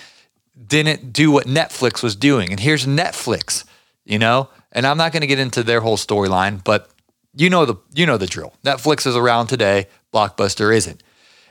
didn't 0.67 1.13
do 1.13 1.29
what 1.29 1.45
Netflix 1.45 2.01
was 2.01 2.15
doing. 2.15 2.49
And 2.49 2.59
here's 2.59 2.87
Netflix, 2.87 3.65
you 4.03 4.17
know, 4.17 4.49
and 4.71 4.87
I'm 4.87 4.97
not 4.97 5.11
going 5.11 5.21
to 5.21 5.27
get 5.27 5.37
into 5.37 5.61
their 5.61 5.81
whole 5.81 5.97
storyline, 5.97 6.63
but 6.63 6.89
you 7.35 7.51
know 7.51 7.65
the 7.65 7.75
you 7.93 8.07
know 8.07 8.17
the 8.17 8.25
drill. 8.25 8.55
Netflix 8.65 9.05
is 9.05 9.15
around 9.15 9.45
today, 9.45 9.85
Blockbuster 10.11 10.75
isn't. 10.75 11.03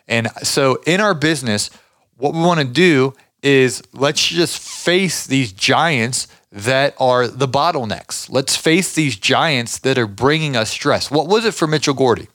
And 0.09 0.29
so 0.43 0.81
in 0.85 1.01
our 1.01 1.15
business, 1.15 1.71
what 2.17 2.35
we 2.35 2.41
want 2.41 2.59
to 2.59 2.67
do 2.67 3.15
is 3.43 3.83
let's 3.93 4.27
just 4.27 4.59
face 4.59 5.27
these 5.27 5.53
giants 5.53 6.29
that 6.53 6.95
are 6.99 7.29
the 7.29 7.49
bottlenecks. 7.49 8.31
Let's 8.31 8.57
face 8.57 8.95
these 8.95 9.17
giants 9.17 9.79
that 9.81 9.99
are 9.99 10.07
bringing 10.07 10.57
us 10.57 10.71
stress. 10.71 11.11
What 11.11 11.29
was 11.29 11.45
it 11.45 11.55
for 11.55 11.67
Mitchell 11.67 11.95
Gordy? 11.95 12.29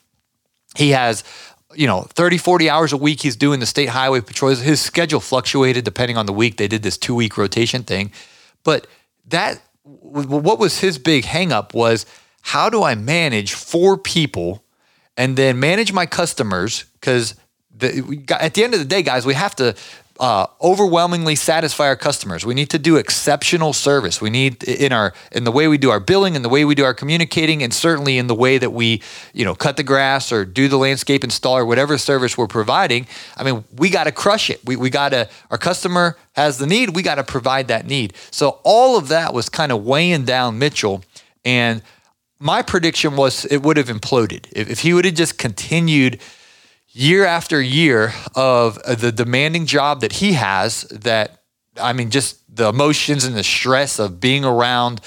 He 0.75 0.91
has 0.91 1.23
you 1.73 1.87
know 1.87 2.01
30 2.01 2.37
40 2.37 2.69
hours 2.69 2.93
a 2.93 2.97
week 2.97 3.21
he's 3.21 3.35
doing 3.35 3.59
the 3.59 3.65
state 3.65 3.89
highway 3.89 4.21
patrols 4.21 4.61
his 4.61 4.81
schedule 4.81 5.19
fluctuated 5.19 5.83
depending 5.83 6.17
on 6.17 6.25
the 6.25 6.33
week 6.33 6.57
they 6.57 6.67
did 6.67 6.83
this 6.83 6.97
two 6.97 7.15
week 7.15 7.37
rotation 7.37 7.83
thing 7.83 8.11
but 8.63 8.87
that 9.27 9.61
what 9.83 10.59
was 10.59 10.79
his 10.79 10.97
big 10.97 11.25
hangup 11.25 11.73
was 11.73 12.05
how 12.41 12.69
do 12.69 12.83
i 12.83 12.95
manage 12.95 13.53
four 13.53 13.97
people 13.97 14.63
and 15.17 15.37
then 15.37 15.59
manage 15.59 15.91
my 15.91 16.05
customers 16.05 16.85
because 16.93 17.35
at 17.81 18.53
the 18.53 18.63
end 18.63 18.73
of 18.73 18.79
the 18.79 18.85
day 18.85 19.01
guys 19.01 19.25
we 19.25 19.33
have 19.33 19.55
to 19.55 19.75
uh, 20.19 20.47
overwhelmingly 20.61 21.35
satisfy 21.35 21.87
our 21.87 21.95
customers. 21.95 22.45
We 22.45 22.53
need 22.53 22.69
to 22.69 22.79
do 22.79 22.95
exceptional 22.95 23.73
service. 23.73 24.21
We 24.21 24.29
need 24.29 24.63
in 24.63 24.93
our 24.93 25.13
in 25.31 25.43
the 25.43 25.51
way 25.51 25.67
we 25.67 25.77
do 25.77 25.89
our 25.89 25.99
billing 25.99 26.35
in 26.35 26.41
the 26.41 26.49
way 26.49 26.63
we 26.63 26.73
do 26.73 26.85
our 26.85 26.93
communicating, 26.93 27.61
and 27.61 27.73
certainly 27.73 28.17
in 28.17 28.27
the 28.27 28.35
way 28.35 28.57
that 28.57 28.71
we 28.71 29.01
you 29.33 29.43
know 29.43 29.55
cut 29.55 29.77
the 29.77 29.83
grass 29.83 30.31
or 30.31 30.45
do 30.45 30.67
the 30.67 30.77
landscape 30.77 31.23
install 31.23 31.57
or 31.57 31.65
whatever 31.65 31.97
service 31.97 32.37
we're 32.37 32.47
providing. 32.47 33.07
I 33.35 33.43
mean, 33.43 33.65
we 33.75 33.89
got 33.89 34.05
to 34.05 34.11
crush 34.11 34.49
it. 34.49 34.61
We 34.65 34.75
we 34.77 34.89
got 34.89 35.09
to 35.09 35.27
our 35.51 35.57
customer 35.57 36.17
has 36.33 36.57
the 36.57 36.67
need. 36.67 36.95
We 36.95 37.01
got 37.01 37.15
to 37.15 37.23
provide 37.23 37.67
that 37.67 37.85
need. 37.85 38.13
So 38.31 38.59
all 38.63 38.97
of 38.97 39.09
that 39.09 39.33
was 39.33 39.49
kind 39.49 39.71
of 39.71 39.83
weighing 39.83 40.23
down 40.23 40.59
Mitchell, 40.59 41.03
and 41.43 41.81
my 42.39 42.61
prediction 42.61 43.17
was 43.17 43.45
it 43.45 43.63
would 43.63 43.77
have 43.77 43.87
imploded 43.87 44.45
if, 44.51 44.69
if 44.69 44.79
he 44.79 44.93
would 44.93 45.05
have 45.05 45.15
just 45.15 45.37
continued 45.37 46.21
year 46.95 47.25
after 47.25 47.61
year 47.61 48.13
of 48.35 48.81
the 48.83 49.11
demanding 49.11 49.65
job 49.65 49.99
that 49.99 50.13
he 50.13 50.31
has 50.31 50.83
that 50.83 51.41
I 51.79 51.91
mean 51.91 52.09
just 52.09 52.39
the 52.55 52.69
emotions 52.69 53.25
and 53.25 53.35
the 53.35 53.43
stress 53.43 53.99
of 53.99 54.21
being 54.21 54.45
around 54.45 55.01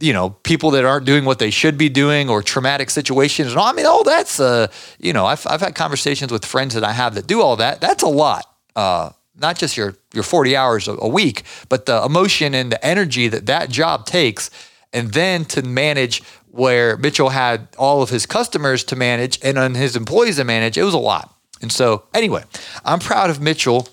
you 0.00 0.12
know 0.12 0.30
people 0.30 0.72
that 0.72 0.84
aren't 0.84 1.06
doing 1.06 1.24
what 1.24 1.38
they 1.38 1.50
should 1.50 1.78
be 1.78 1.88
doing 1.88 2.28
or 2.28 2.42
traumatic 2.42 2.90
situations 2.90 3.48
and 3.52 3.58
all, 3.58 3.66
I 3.66 3.72
mean 3.72 3.86
all 3.86 4.04
that's 4.04 4.38
uh 4.38 4.66
you 4.98 5.14
know 5.14 5.24
I've, 5.24 5.46
I've 5.46 5.62
had 5.62 5.74
conversations 5.74 6.30
with 6.30 6.44
friends 6.44 6.74
that 6.74 6.84
I 6.84 6.92
have 6.92 7.14
that 7.14 7.26
do 7.26 7.40
all 7.40 7.56
that. 7.56 7.80
That's 7.80 8.02
a 8.02 8.08
lot 8.08 8.44
uh 8.76 9.10
not 9.34 9.56
just 9.56 9.78
your 9.78 9.96
your 10.12 10.24
40 10.24 10.54
hours 10.54 10.88
a, 10.88 10.92
a 10.98 11.08
week 11.08 11.44
but 11.70 11.86
the 11.86 12.04
emotion 12.04 12.54
and 12.54 12.70
the 12.70 12.84
energy 12.84 13.28
that 13.28 13.46
that 13.46 13.70
job 13.70 14.04
takes 14.04 14.50
and 14.92 15.12
then 15.12 15.46
to 15.46 15.62
manage 15.62 16.22
where 16.54 16.96
Mitchell 16.96 17.30
had 17.30 17.66
all 17.76 18.00
of 18.00 18.10
his 18.10 18.26
customers 18.26 18.84
to 18.84 18.94
manage 18.94 19.40
and 19.42 19.58
on 19.58 19.74
his 19.74 19.96
employees 19.96 20.36
to 20.36 20.44
manage, 20.44 20.78
it 20.78 20.84
was 20.84 20.94
a 20.94 20.98
lot. 20.98 21.34
And 21.60 21.72
so, 21.72 22.04
anyway, 22.14 22.44
I'm 22.84 23.00
proud 23.00 23.28
of 23.28 23.40
Mitchell 23.40 23.88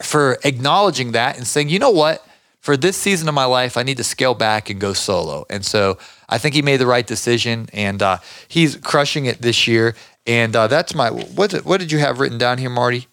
for 0.00 0.38
acknowledging 0.44 1.12
that 1.12 1.36
and 1.36 1.46
saying, 1.46 1.70
you 1.70 1.80
know 1.80 1.90
what? 1.90 2.24
For 2.60 2.76
this 2.76 2.96
season 2.96 3.28
of 3.28 3.34
my 3.34 3.46
life, 3.46 3.76
I 3.76 3.82
need 3.82 3.96
to 3.96 4.04
scale 4.04 4.34
back 4.34 4.70
and 4.70 4.80
go 4.80 4.92
solo. 4.92 5.44
And 5.50 5.64
so 5.64 5.98
I 6.28 6.38
think 6.38 6.54
he 6.54 6.62
made 6.62 6.76
the 6.76 6.86
right 6.86 7.06
decision 7.06 7.68
and 7.72 8.00
uh, 8.00 8.18
he's 8.46 8.76
crushing 8.76 9.26
it 9.26 9.42
this 9.42 9.66
year. 9.66 9.96
And 10.24 10.54
uh, 10.54 10.68
that's 10.68 10.94
my, 10.94 11.10
what 11.10 11.52
what 11.64 11.80
did 11.80 11.90
you 11.90 11.98
have 11.98 12.20
written 12.20 12.38
down 12.38 12.58
here, 12.58 12.70
Marty? 12.70 13.08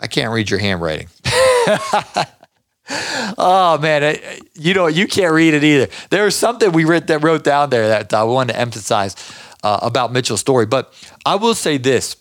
I 0.00 0.06
can't 0.06 0.32
read 0.32 0.50
your 0.50 0.60
handwriting. 0.60 1.08
oh 2.88 3.78
man, 3.80 4.18
you 4.54 4.74
know 4.74 4.86
you 4.86 5.06
can't 5.06 5.32
read 5.32 5.54
it 5.54 5.64
either. 5.64 5.88
There 6.10 6.24
was 6.24 6.36
something 6.36 6.72
we 6.72 6.84
wrote 6.84 7.06
that 7.08 7.22
wrote 7.22 7.44
down 7.44 7.70
there 7.70 7.88
that 7.88 8.12
I 8.14 8.22
wanted 8.24 8.52
to 8.52 8.58
emphasize 8.58 9.16
uh, 9.62 9.80
about 9.82 10.12
Mitchell's 10.12 10.40
story. 10.40 10.66
But 10.66 10.92
I 11.24 11.34
will 11.36 11.54
say 11.54 11.78
this: 11.78 12.16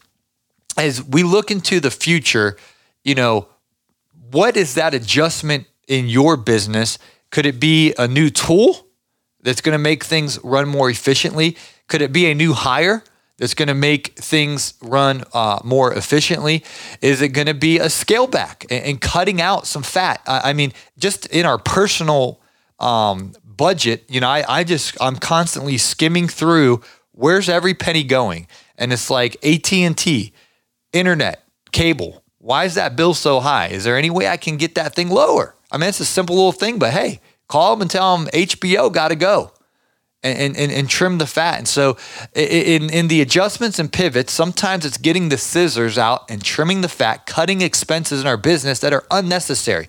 as 0.77 1.03
we 1.03 1.23
look 1.23 1.51
into 1.51 1.79
the 1.79 1.91
future, 1.91 2.57
you 3.03 3.15
know, 3.15 3.47
what 4.31 4.57
is 4.57 4.73
that 4.75 4.93
adjustment 4.93 5.67
in 5.87 6.07
your 6.07 6.35
business? 6.37 6.97
Could 7.29 7.45
it 7.45 7.59
be 7.59 7.93
a 7.97 8.07
new 8.07 8.29
tool 8.29 8.87
that's 9.41 9.61
going 9.61 9.73
to 9.73 9.79
make 9.79 10.03
things 10.03 10.39
run 10.43 10.67
more 10.67 10.89
efficiently? 10.89 11.57
Could 11.87 12.01
it 12.01 12.11
be 12.11 12.29
a 12.31 12.33
new 12.33 12.53
hire? 12.53 13.03
That's 13.37 13.53
going 13.53 13.67
to 13.67 13.73
make 13.73 14.17
things 14.17 14.75
run 14.81 15.23
uh, 15.33 15.59
more 15.63 15.93
efficiently? 15.93 16.63
Is 17.01 17.21
it 17.21 17.29
going 17.29 17.47
to 17.47 17.53
be 17.53 17.79
a 17.79 17.89
scale 17.89 18.27
back 18.27 18.65
and, 18.69 18.83
and 18.85 19.01
cutting 19.01 19.41
out 19.41 19.67
some 19.67 19.83
fat? 19.83 20.21
I, 20.25 20.51
I, 20.51 20.53
mean, 20.53 20.73
just 20.97 21.25
in 21.27 21.45
our 21.45 21.57
personal 21.57 22.39
um, 22.79 23.33
budget, 23.45 24.05
you 24.09 24.19
know, 24.19 24.29
I, 24.29 24.43
I 24.47 24.63
just 24.63 24.99
I'm 25.01 25.17
constantly 25.17 25.77
skimming 25.77 26.27
through 26.27 26.81
where's 27.11 27.49
every 27.49 27.73
penny 27.73 28.03
going, 28.03 28.47
and 28.77 28.93
it's 28.93 29.09
like 29.09 29.35
AT 29.45 29.71
and 29.73 29.97
T, 29.97 30.33
internet, 30.93 31.43
cable. 31.71 32.23
Why 32.39 32.65
is 32.65 32.75
that 32.75 32.95
bill 32.95 33.13
so 33.13 33.39
high? 33.39 33.67
Is 33.67 33.83
there 33.83 33.97
any 33.97 34.09
way 34.09 34.27
I 34.27 34.37
can 34.37 34.57
get 34.57 34.75
that 34.75 34.93
thing 34.93 35.09
lower? 35.09 35.55
I 35.71 35.77
mean, 35.77 35.89
it's 35.89 35.99
a 35.99 36.05
simple 36.05 36.35
little 36.35 36.51
thing, 36.51 36.77
but 36.77 36.91
hey, 36.91 37.19
call 37.47 37.75
them 37.75 37.81
and 37.81 37.91
tell 37.91 38.17
them 38.17 38.27
HBO 38.27 38.93
got 38.93 39.09
to 39.09 39.15
go 39.15 39.51
and, 40.25 40.57
and, 40.57 40.71
and 40.71 40.89
trim 40.89 41.17
the 41.19 41.27
fat. 41.27 41.59
And 41.59 41.67
so, 41.67 41.97
in, 42.33 42.89
in 42.89 43.07
the 43.07 43.21
adjustments 43.21 43.79
and 43.79 43.91
pivots, 43.91 44.33
sometimes 44.33 44.85
it's 44.85 44.97
getting 44.97 45.29
the 45.29 45.37
scissors 45.37 45.97
out 45.97 46.29
and 46.29 46.43
trimming 46.43 46.81
the 46.81 46.89
fat, 46.89 47.25
cutting 47.25 47.61
expenses 47.61 48.21
in 48.21 48.27
our 48.27 48.37
business 48.37 48.79
that 48.79 48.93
are 48.93 49.05
unnecessary. 49.11 49.87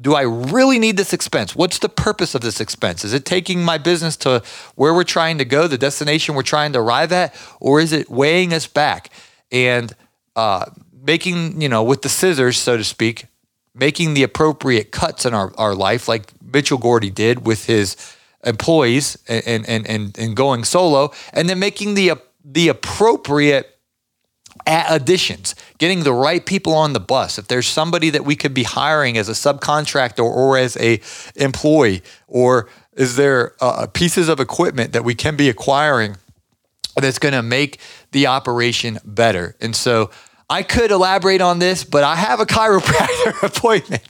Do 0.00 0.14
I 0.14 0.22
really 0.22 0.80
need 0.80 0.96
this 0.96 1.12
expense? 1.12 1.54
What's 1.54 1.78
the 1.78 1.88
purpose 1.88 2.34
of 2.34 2.40
this 2.40 2.60
expense? 2.60 3.04
Is 3.04 3.12
it 3.12 3.24
taking 3.24 3.62
my 3.62 3.78
business 3.78 4.16
to 4.18 4.42
where 4.74 4.92
we're 4.92 5.04
trying 5.04 5.38
to 5.38 5.44
go, 5.44 5.68
the 5.68 5.78
destination 5.78 6.34
we're 6.34 6.42
trying 6.42 6.72
to 6.72 6.80
arrive 6.80 7.12
at, 7.12 7.34
or 7.60 7.80
is 7.80 7.92
it 7.92 8.10
weighing 8.10 8.52
us 8.52 8.66
back 8.66 9.10
and 9.52 9.94
uh, 10.34 10.66
making, 11.06 11.60
you 11.60 11.68
know, 11.68 11.84
with 11.84 12.02
the 12.02 12.08
scissors, 12.08 12.56
so 12.56 12.76
to 12.76 12.82
speak, 12.82 13.26
making 13.74 14.14
the 14.14 14.22
appropriate 14.22 14.90
cuts 14.90 15.26
in 15.26 15.34
our, 15.34 15.52
our 15.56 15.74
life, 15.74 16.08
like 16.08 16.32
Mitchell 16.42 16.78
Gordy 16.78 17.10
did 17.10 17.46
with 17.46 17.66
his 17.66 17.96
employees 18.44 19.18
and 19.28 19.68
and 19.68 19.86
and 19.86 20.18
and 20.18 20.36
going 20.36 20.64
solo, 20.64 21.12
and 21.32 21.48
then 21.48 21.58
making 21.58 21.94
the 21.94 22.12
the 22.44 22.68
appropriate 22.68 23.70
additions, 24.66 25.54
getting 25.78 26.04
the 26.04 26.12
right 26.12 26.44
people 26.46 26.74
on 26.74 26.92
the 26.92 27.00
bus. 27.00 27.38
If 27.38 27.48
there's 27.48 27.66
somebody 27.66 28.10
that 28.10 28.24
we 28.24 28.36
could 28.36 28.54
be 28.54 28.62
hiring 28.62 29.18
as 29.18 29.28
a 29.28 29.32
subcontractor 29.32 30.22
or 30.24 30.56
as 30.56 30.76
a 30.76 31.00
employee, 31.36 32.02
or 32.26 32.68
is 32.92 33.16
there 33.16 33.52
uh, 33.60 33.86
pieces 33.86 34.28
of 34.28 34.40
equipment 34.40 34.92
that 34.92 35.04
we 35.04 35.14
can 35.14 35.36
be 35.36 35.48
acquiring 35.48 36.16
that's 36.96 37.18
going 37.18 37.34
to 37.34 37.42
make 37.42 37.78
the 38.12 38.26
operation 38.26 38.98
better? 39.04 39.56
And 39.60 39.74
so 39.74 40.10
I 40.48 40.62
could 40.62 40.90
elaborate 40.90 41.40
on 41.40 41.58
this, 41.58 41.84
but 41.84 42.04
I 42.04 42.16
have 42.16 42.38
a 42.38 42.44
chiropractor 42.44 43.42
appointment. 43.56 44.02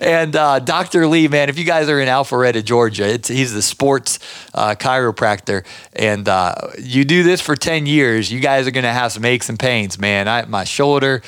And 0.00 0.36
uh, 0.36 0.58
Dr. 0.58 1.06
Lee, 1.06 1.26
man, 1.26 1.48
if 1.48 1.58
you 1.58 1.64
guys 1.64 1.88
are 1.88 2.00
in 2.00 2.08
Alpharetta, 2.08 2.62
Georgia, 2.62 3.18
he's 3.26 3.54
the 3.54 3.62
sports 3.62 4.18
uh, 4.52 4.74
chiropractor. 4.74 5.64
And 5.94 6.28
uh, 6.28 6.54
you 6.78 7.04
do 7.04 7.22
this 7.22 7.40
for 7.40 7.56
10 7.56 7.86
years, 7.86 8.30
you 8.30 8.40
guys 8.40 8.66
are 8.66 8.72
going 8.72 8.84
to 8.84 8.92
have 8.92 9.12
some 9.12 9.24
aches 9.24 9.48
and 9.48 9.58
pains, 9.58 9.98
man. 9.98 10.28
I, 10.28 10.44
my 10.44 10.64
shoulder, 10.64 11.22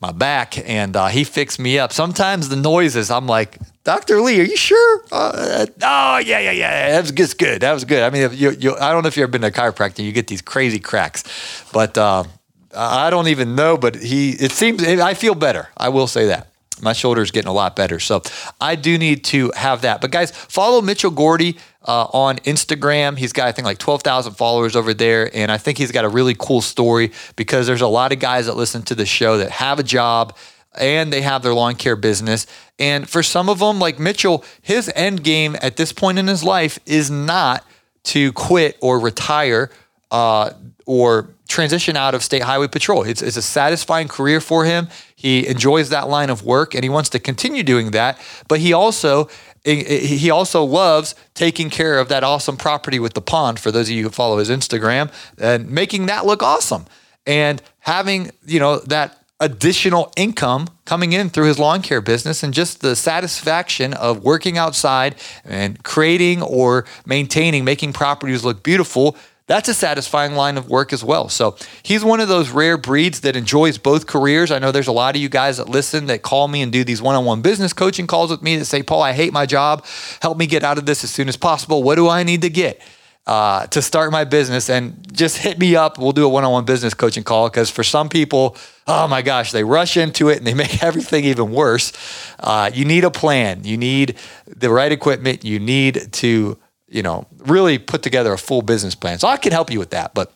my 0.00 0.12
back, 0.12 0.56
and 0.68 0.94
uh, 0.94 1.08
he 1.08 1.24
fixed 1.24 1.58
me 1.58 1.78
up. 1.78 1.92
Sometimes 1.92 2.48
the 2.48 2.56
noises, 2.56 3.10
I'm 3.10 3.26
like, 3.26 3.58
Dr. 3.82 4.20
Lee, 4.20 4.40
are 4.40 4.44
you 4.44 4.56
sure? 4.56 5.04
Uh, 5.10 5.66
oh, 5.82 6.18
yeah, 6.18 6.38
yeah, 6.38 6.52
yeah. 6.52 6.90
That 6.90 7.00
was 7.00 7.10
just 7.10 7.38
good. 7.38 7.62
That 7.62 7.72
was 7.72 7.84
good. 7.84 8.02
I 8.02 8.10
mean, 8.10 8.30
you, 8.34 8.50
you, 8.50 8.76
I 8.76 8.92
don't 8.92 9.02
know 9.02 9.08
if 9.08 9.16
you've 9.16 9.24
ever 9.24 9.32
been 9.32 9.40
to 9.40 9.48
a 9.48 9.50
chiropractor, 9.50 10.04
you 10.04 10.12
get 10.12 10.28
these 10.28 10.42
crazy 10.42 10.78
cracks. 10.78 11.24
But 11.72 11.98
uh, 11.98 12.24
I 12.74 13.10
don't 13.10 13.28
even 13.28 13.54
know, 13.54 13.76
but 13.76 13.96
he, 13.96 14.30
it 14.30 14.52
seems, 14.52 14.82
I 14.82 15.14
feel 15.14 15.34
better. 15.34 15.68
I 15.76 15.88
will 15.88 16.06
say 16.06 16.26
that. 16.26 16.48
My 16.82 16.92
shoulder 16.92 17.20
is 17.20 17.30
getting 17.30 17.48
a 17.48 17.52
lot 17.52 17.76
better. 17.76 18.00
So 18.00 18.22
I 18.60 18.74
do 18.74 18.96
need 18.96 19.24
to 19.24 19.52
have 19.54 19.82
that. 19.82 20.00
But 20.00 20.10
guys, 20.10 20.30
follow 20.30 20.80
Mitchell 20.80 21.10
Gordy 21.10 21.58
uh, 21.86 22.04
on 22.04 22.36
Instagram. 22.38 23.18
He's 23.18 23.32
got, 23.32 23.48
I 23.48 23.52
think, 23.52 23.66
like 23.66 23.78
12,000 23.78 24.34
followers 24.34 24.76
over 24.76 24.94
there. 24.94 25.30
And 25.34 25.52
I 25.52 25.58
think 25.58 25.78
he's 25.78 25.92
got 25.92 26.04
a 26.04 26.08
really 26.08 26.34
cool 26.38 26.60
story 26.60 27.12
because 27.36 27.66
there's 27.66 27.80
a 27.82 27.88
lot 27.88 28.12
of 28.12 28.18
guys 28.18 28.46
that 28.46 28.56
listen 28.56 28.82
to 28.82 28.94
the 28.94 29.04
show 29.04 29.36
that 29.38 29.50
have 29.50 29.78
a 29.78 29.82
job 29.82 30.36
and 30.78 31.12
they 31.12 31.20
have 31.22 31.42
their 31.42 31.54
lawn 31.54 31.74
care 31.74 31.96
business. 31.96 32.46
And 32.78 33.08
for 33.08 33.22
some 33.22 33.48
of 33.48 33.58
them, 33.58 33.78
like 33.78 33.98
Mitchell, 33.98 34.44
his 34.62 34.90
end 34.94 35.24
game 35.24 35.56
at 35.60 35.76
this 35.76 35.92
point 35.92 36.18
in 36.18 36.28
his 36.28 36.44
life 36.44 36.78
is 36.86 37.10
not 37.10 37.66
to 38.04 38.32
quit 38.32 38.78
or 38.80 38.98
retire 39.00 39.70
uh, 40.10 40.52
or 40.86 41.30
transition 41.50 41.96
out 41.96 42.14
of 42.14 42.22
state 42.22 42.42
highway 42.42 42.68
patrol. 42.68 43.02
It's, 43.02 43.20
it's 43.20 43.36
a 43.36 43.42
satisfying 43.42 44.08
career 44.08 44.40
for 44.40 44.64
him. 44.64 44.88
He 45.14 45.46
enjoys 45.46 45.90
that 45.90 46.08
line 46.08 46.30
of 46.30 46.44
work 46.44 46.74
and 46.74 46.82
he 46.82 46.88
wants 46.88 47.10
to 47.10 47.18
continue 47.18 47.62
doing 47.62 47.90
that. 47.90 48.18
But 48.48 48.60
he 48.60 48.72
also 48.72 49.28
eh, 49.64 49.82
eh, 49.86 49.98
he 49.98 50.30
also 50.30 50.64
loves 50.64 51.14
taking 51.34 51.68
care 51.68 51.98
of 51.98 52.08
that 52.08 52.24
awesome 52.24 52.56
property 52.56 52.98
with 52.98 53.14
the 53.14 53.20
pond. 53.20 53.58
For 53.58 53.70
those 53.70 53.90
of 53.90 53.96
you 53.96 54.04
who 54.04 54.10
follow 54.10 54.38
his 54.38 54.48
Instagram, 54.48 55.12
and 55.38 55.70
making 55.70 56.06
that 56.06 56.24
look 56.24 56.42
awesome, 56.42 56.86
and 57.26 57.60
having 57.80 58.30
you 58.46 58.60
know 58.60 58.78
that 58.80 59.20
additional 59.40 60.12
income 60.16 60.68
coming 60.84 61.12
in 61.12 61.30
through 61.30 61.46
his 61.46 61.58
lawn 61.58 61.80
care 61.80 62.02
business 62.02 62.42
and 62.42 62.52
just 62.52 62.82
the 62.82 62.94
satisfaction 62.94 63.94
of 63.94 64.22
working 64.22 64.58
outside 64.58 65.14
and 65.44 65.82
creating 65.82 66.42
or 66.42 66.84
maintaining, 67.06 67.64
making 67.64 67.92
properties 67.92 68.44
look 68.44 68.62
beautiful. 68.62 69.16
That's 69.50 69.68
a 69.68 69.74
satisfying 69.74 70.36
line 70.36 70.56
of 70.56 70.68
work 70.68 70.92
as 70.92 71.02
well. 71.02 71.28
So 71.28 71.56
he's 71.82 72.04
one 72.04 72.20
of 72.20 72.28
those 72.28 72.50
rare 72.50 72.78
breeds 72.78 73.22
that 73.22 73.34
enjoys 73.34 73.78
both 73.78 74.06
careers. 74.06 74.52
I 74.52 74.60
know 74.60 74.70
there's 74.70 74.86
a 74.86 74.92
lot 74.92 75.16
of 75.16 75.20
you 75.20 75.28
guys 75.28 75.56
that 75.56 75.68
listen 75.68 76.06
that 76.06 76.22
call 76.22 76.46
me 76.46 76.62
and 76.62 76.70
do 76.70 76.84
these 76.84 77.02
one 77.02 77.16
on 77.16 77.24
one 77.24 77.42
business 77.42 77.72
coaching 77.72 78.06
calls 78.06 78.30
with 78.30 78.42
me 78.42 78.54
that 78.58 78.66
say, 78.66 78.84
Paul, 78.84 79.02
I 79.02 79.10
hate 79.12 79.32
my 79.32 79.46
job. 79.46 79.84
Help 80.22 80.38
me 80.38 80.46
get 80.46 80.62
out 80.62 80.78
of 80.78 80.86
this 80.86 81.02
as 81.02 81.10
soon 81.10 81.28
as 81.28 81.36
possible. 81.36 81.82
What 81.82 81.96
do 81.96 82.08
I 82.08 82.22
need 82.22 82.42
to 82.42 82.48
get? 82.48 82.80
Uh, 83.26 83.66
to 83.66 83.82
start 83.82 84.12
my 84.12 84.22
business 84.22 84.70
and 84.70 85.04
just 85.12 85.38
hit 85.38 85.58
me 85.58 85.74
up. 85.74 85.98
We'll 85.98 86.12
do 86.12 86.26
a 86.26 86.28
one 86.28 86.44
on 86.44 86.52
one 86.52 86.64
business 86.64 86.94
coaching 86.94 87.24
call 87.24 87.50
because 87.50 87.70
for 87.70 87.82
some 87.82 88.08
people, 88.08 88.56
oh 88.86 89.08
my 89.08 89.20
gosh, 89.20 89.50
they 89.50 89.64
rush 89.64 89.96
into 89.96 90.28
it 90.28 90.38
and 90.38 90.46
they 90.46 90.54
make 90.64 90.80
everything 90.80 91.24
even 91.24 91.50
worse. 91.50 91.92
Uh, 92.38 92.70
you 92.72 92.84
need 92.84 93.02
a 93.02 93.10
plan. 93.10 93.64
You 93.64 93.76
need 93.76 94.16
the 94.46 94.70
right 94.70 94.92
equipment. 94.92 95.44
You 95.44 95.58
need 95.58 96.12
to, 96.12 96.56
you 96.90 97.02
know, 97.02 97.26
really 97.38 97.78
put 97.78 98.02
together 98.02 98.32
a 98.32 98.38
full 98.38 98.62
business 98.62 98.94
plan. 98.94 99.18
So 99.18 99.28
I 99.28 99.36
can 99.36 99.52
help 99.52 99.70
you 99.70 99.78
with 99.78 99.90
that. 99.90 100.12
But 100.12 100.32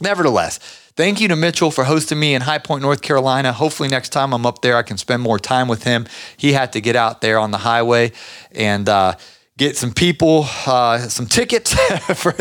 nevertheless, 0.00 0.58
thank 0.96 1.20
you 1.20 1.28
to 1.28 1.36
Mitchell 1.36 1.70
for 1.70 1.84
hosting 1.84 2.18
me 2.18 2.34
in 2.34 2.42
High 2.42 2.58
Point, 2.58 2.82
North 2.82 3.02
Carolina. 3.02 3.52
Hopefully, 3.52 3.88
next 3.88 4.10
time 4.10 4.34
I'm 4.34 4.44
up 4.44 4.62
there, 4.62 4.76
I 4.76 4.82
can 4.82 4.98
spend 4.98 5.22
more 5.22 5.38
time 5.38 5.68
with 5.68 5.84
him. 5.84 6.06
He 6.36 6.52
had 6.52 6.72
to 6.72 6.80
get 6.80 6.96
out 6.96 7.20
there 7.20 7.38
on 7.38 7.52
the 7.52 7.58
highway 7.58 8.12
and, 8.52 8.88
uh, 8.88 9.14
get 9.58 9.76
some 9.76 9.92
people, 9.92 10.46
uh, 10.66 10.98
some 10.98 11.26
tickets 11.26 11.72
for 12.14 12.32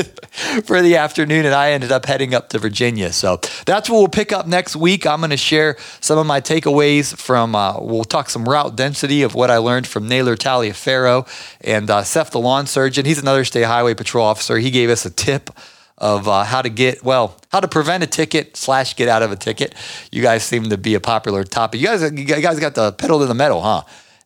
for 0.64 0.82
the 0.82 0.98
afternoon, 0.98 1.46
and 1.46 1.56
I 1.56 1.72
ended 1.72 1.92
up 1.92 2.06
heading 2.06 2.34
up 2.34 2.50
to 2.50 2.60
Virginia. 2.60 3.14
So 3.14 3.40
that's 3.66 3.90
what 3.90 3.98
we'll 3.98 4.08
pick 4.08 4.32
up 4.32 4.48
next 4.48 4.76
week. 4.76 5.08
I'm 5.08 5.20
going 5.20 5.30
to 5.30 5.38
share 5.38 5.78
some 6.02 6.18
of 6.18 6.26
my 6.26 6.42
takeaways 6.42 7.16
from. 7.16 7.56
Uh, 7.56 7.80
we'll 7.80 8.04
talk 8.04 8.30
some 8.30 8.48
route 8.48 8.76
density 8.76 9.22
of 9.22 9.34
what 9.34 9.50
I 9.50 9.58
learned 9.58 9.88
from 9.88 10.08
Naylor 10.08 10.36
Taliaferro 10.36 11.28
and 11.62 11.90
uh, 11.90 12.04
Seth, 12.04 12.32
the 12.32 12.40
lawn 12.40 12.68
surgeon. 12.68 13.06
He's 13.06 13.20
another 13.20 13.46
state 13.46 13.64
highway 13.64 13.94
patrol 13.94 14.26
officer. 14.26 14.58
He 14.58 14.72
gave 14.72 14.90
us 14.90 15.06
a 15.06 15.10
tip 15.10 15.50
of 15.98 16.28
uh, 16.28 16.44
how 16.44 16.62
to 16.62 16.70
get 16.70 17.04
well, 17.04 17.38
how 17.52 17.62
to 17.62 17.68
prevent 17.70 18.04
a 18.04 18.08
ticket 18.08 18.58
slash 18.58 18.96
get 18.98 19.08
out 19.08 19.24
of 19.24 19.32
a 19.32 19.38
ticket. 19.38 19.74
You 20.12 20.22
guys 20.22 20.44
seem 20.44 20.66
to 20.70 20.78
be 20.78 20.96
a 20.96 21.00
popular 21.00 21.46
topic. 21.46 21.80
You 21.80 21.88
guys, 21.88 22.02
you 22.04 22.26
guys 22.26 22.60
got 22.60 22.76
the 22.76 22.92
pedal 22.92 23.20
to 23.20 23.26
the 23.26 23.34
metal, 23.34 23.62
huh? 23.62 23.84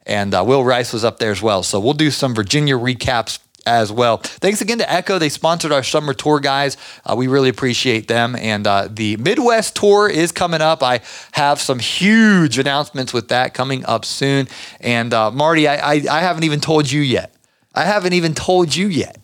And 0.10 0.34
uh, 0.34 0.44
Will 0.46 0.66
Rice 0.66 0.92
was 0.92 1.06
up 1.06 1.20
there 1.20 1.32
as 1.32 1.40
well. 1.42 1.62
So 1.62 1.80
we'll 1.80 1.94
do 1.94 2.10
some 2.10 2.34
Virginia 2.34 2.76
recaps 2.76 3.38
as 3.68 3.92
well. 3.92 4.18
Thanks 4.18 4.60
again 4.60 4.80
to 4.80 4.92
Echo. 4.92 5.20
They 5.20 5.30
sponsored 5.30 5.72
our 5.72 5.84
summer 5.84 6.16
tour, 6.16 6.40
guys. 6.40 6.78
Uh, 7.06 7.16
we 7.16 7.28
really 7.28 7.50
appreciate 7.50 8.08
them. 8.08 8.36
And 8.36 8.66
uh, 8.66 8.88
the 8.90 9.18
Midwest 9.18 9.76
tour 9.76 10.10
is 10.10 10.32
coming 10.32 10.62
up. 10.62 10.82
I 10.82 11.02
have 11.34 11.60
some 11.62 11.78
huge 11.78 12.58
announcements 12.58 13.14
with 13.14 13.28
that 13.28 13.54
coming 13.54 13.86
up 13.86 14.04
soon. 14.04 14.48
And 14.82 15.14
uh, 15.14 15.30
Marty, 15.30 15.68
I, 15.68 15.76
I, 15.76 16.04
I 16.10 16.20
haven't 16.22 16.44
even 16.44 16.60
told 16.60 16.90
you 16.90 17.02
yet. 17.02 17.36
I 17.76 17.86
haven't 17.86 18.14
even 18.14 18.34
told 18.34 18.76
you 18.76 18.88
yet. 18.88 19.24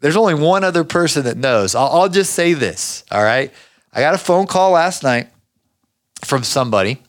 There's 0.00 0.16
only 0.16 0.34
one 0.34 0.64
other 0.64 0.84
person 0.84 1.24
that 1.24 1.38
knows. 1.38 1.74
I'll, 1.74 1.88
I'll 1.88 2.08
just 2.10 2.34
say 2.34 2.52
this. 2.52 3.04
All 3.10 3.24
right. 3.24 3.50
I 3.90 4.00
got 4.00 4.14
a 4.14 4.18
phone 4.18 4.46
call 4.46 4.72
last 4.72 5.02
night 5.02 5.28
from 6.24 6.42
somebody, 6.42 7.00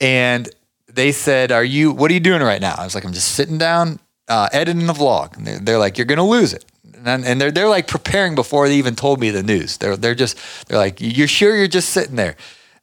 and 0.00 0.48
they 0.92 1.12
said, 1.12 1.52
"Are 1.52 1.64
you? 1.64 1.92
What 1.92 2.10
are 2.10 2.14
you 2.14 2.20
doing 2.20 2.42
right 2.42 2.60
now?" 2.60 2.74
I 2.76 2.84
was 2.84 2.94
like, 2.94 3.04
"I'm 3.04 3.12
just 3.12 3.32
sitting 3.32 3.58
down, 3.58 3.98
uh, 4.28 4.48
editing 4.52 4.86
the 4.86 4.92
vlog." 4.92 5.36
And 5.36 5.46
they're, 5.46 5.58
they're 5.58 5.78
like, 5.78 5.98
"You're 5.98 6.06
gonna 6.06 6.26
lose 6.26 6.52
it," 6.52 6.64
and, 7.04 7.24
and 7.24 7.40
they're 7.40 7.50
they're 7.50 7.68
like 7.68 7.86
preparing 7.86 8.34
before 8.34 8.68
they 8.68 8.76
even 8.76 8.94
told 8.94 9.20
me 9.20 9.30
the 9.30 9.42
news. 9.42 9.78
They're 9.78 9.96
they're 9.96 10.14
just 10.14 10.38
they're 10.68 10.78
like, 10.78 11.00
"You're 11.00 11.28
sure 11.28 11.56
you're 11.56 11.68
just 11.68 11.90
sitting 11.90 12.16
there?" 12.16 12.36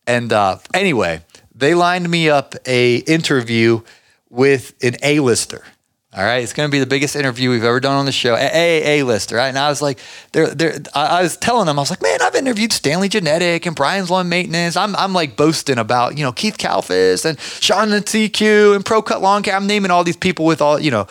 And 0.08 0.34
uh, 0.34 0.58
anyway, 0.74 1.22
they 1.54 1.76
lined 1.76 2.10
me 2.10 2.30
up 2.30 2.56
a 2.66 2.98
interview 2.98 3.82
with 4.30 4.74
an 4.82 4.96
A-lister. 5.04 5.64
All 6.12 6.24
right, 6.24 6.42
it's 6.42 6.54
going 6.54 6.68
to 6.68 6.72
be 6.72 6.80
the 6.80 6.88
biggest 6.88 7.16
interview 7.16 7.52
we've 7.52 7.64
ever 7.64 7.80
done 7.80 7.96
on 7.96 8.08
the 8.08 8.12
show. 8.12 8.36
A 8.36 9.00
A 9.00 9.04
lister, 9.04 9.36
right? 9.36 9.50
And 9.50 9.60
I 9.60 9.70
was 9.70 9.80
like, 9.80 10.00
they're, 10.32 10.48
they're, 10.48 10.80
I 10.96 11.20
I 11.20 11.22
was 11.22 11.38
telling 11.38 11.68
them, 11.68 11.78
I 11.78 11.84
was 11.84 11.92
like, 11.92 12.02
man, 12.02 12.20
I've 12.24 12.34
interviewed 12.34 12.74
Stanley 12.74 13.10
Genadek 13.10 13.68
and 13.68 13.76
Brian's 13.76 14.10
Lawn 14.10 14.28
Maintenance. 14.28 14.76
I'm, 14.76 14.96
I'm 14.96 15.14
like 15.14 15.38
boasting 15.38 15.78
about, 15.78 16.18
you 16.18 16.24
know, 16.24 16.32
Keith 16.32 16.58
Kalfas 16.58 17.26
and 17.26 17.40
Sean 17.40 17.94
and 17.94 18.04
TQ 18.04 18.76
and 18.76 18.84
Pro 18.84 19.04
Cut 19.04 19.22
Lawn 19.22 19.44
Care. 19.44 19.56
I'm 19.56 19.68
naming 19.68 19.92
all 19.92 20.04
these 20.04 20.18
people 20.18 20.46
with 20.46 20.64
all, 20.64 20.80
you 20.80 20.90
know, 20.90 21.06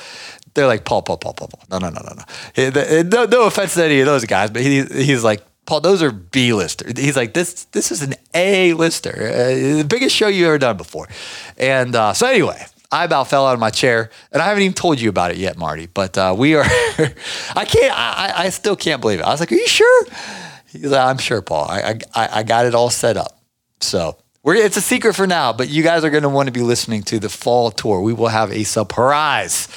they're 0.55 0.67
like 0.67 0.85
Paul, 0.85 1.03
Paul, 1.03 1.19
Paul, 1.19 1.35
Paul, 1.35 1.49
Paul. 1.49 1.63
No, 1.71 1.79
no, 1.79 1.91
no, 1.91 2.03
no, 2.03 2.15
no. 2.17 3.03
No, 3.03 3.25
no 3.27 3.47
offense 3.47 3.75
to 3.75 3.85
any 3.85 4.01
of 4.01 4.07
those 4.07 4.25
guys, 4.25 4.51
but 4.51 4.63
he, 4.63 4.83
he's 4.83 5.23
like, 5.23 5.45
Paul, 5.65 5.81
those 5.81 6.03
are 6.03 6.11
B 6.11 6.53
lister. 6.53 6.91
He's 6.97 7.15
like, 7.17 7.35
this, 7.35 7.67
this 7.67 7.93
is 7.93 8.03
an 8.03 8.15
A 8.35 8.73
lister, 8.73 9.13
uh, 9.13 9.77
the 9.79 9.87
biggest 9.89 10.17
show 10.17 10.27
you 10.27 10.47
ever 10.47 10.59
done 10.59 10.77
before. 10.77 11.07
And 11.57 11.95
uh, 11.95 12.15
so 12.15 12.27
anyway, 12.27 12.67
I 12.91 13.05
about 13.05 13.29
fell 13.29 13.47
out 13.47 13.55
of 13.55 13.61
my 13.61 13.71
chair, 13.71 14.11
and 14.33 14.41
I 14.41 14.47
haven't 14.47 14.63
even 14.63 14.75
told 14.75 15.01
you 15.01 15.11
about 15.11 15.31
it 15.31 15.37
yet, 15.37 15.59
Marty. 15.59 15.87
But 15.87 16.17
uh, 16.17 16.35
we 16.37 16.55
are, 16.55 16.65
I 16.65 17.65
can't, 17.67 17.95
I, 17.95 18.33
I 18.37 18.49
still 18.49 18.77
can't 18.77 19.01
believe 19.01 19.21
it. 19.21 19.25
I 19.25 19.31
was 19.31 19.41
like, 19.41 19.53
are 19.53 19.57
you 19.57 19.69
sure? 19.69 20.05
He's 20.73 20.91
like, 20.91 21.07
I'm 21.07 21.19
sure, 21.19 21.43
Paul. 21.43 21.67
I, 21.69 21.99
I, 22.15 22.29
I 22.37 22.43
got 22.43 22.67
it 22.67 22.75
all 22.75 22.91
set 22.91 23.17
up. 23.17 23.41
So 23.81 24.17
we're, 24.43 24.55
it's 24.55 24.77
a 24.77 24.83
secret 24.83 25.15
for 25.15 25.27
now, 25.27 25.53
but 25.53 25.69
you 25.69 25.83
guys 25.83 26.05
are 26.05 26.11
going 26.11 26.23
to 26.23 26.29
want 26.31 26.47
to 26.47 26.53
be 26.53 26.63
listening 26.63 27.03
to 27.05 27.19
the 27.19 27.29
fall 27.29 27.71
tour. 27.71 28.01
We 28.01 28.15
will 28.15 28.29
have 28.29 28.53
a 28.53 28.65
surprise, 28.65 29.69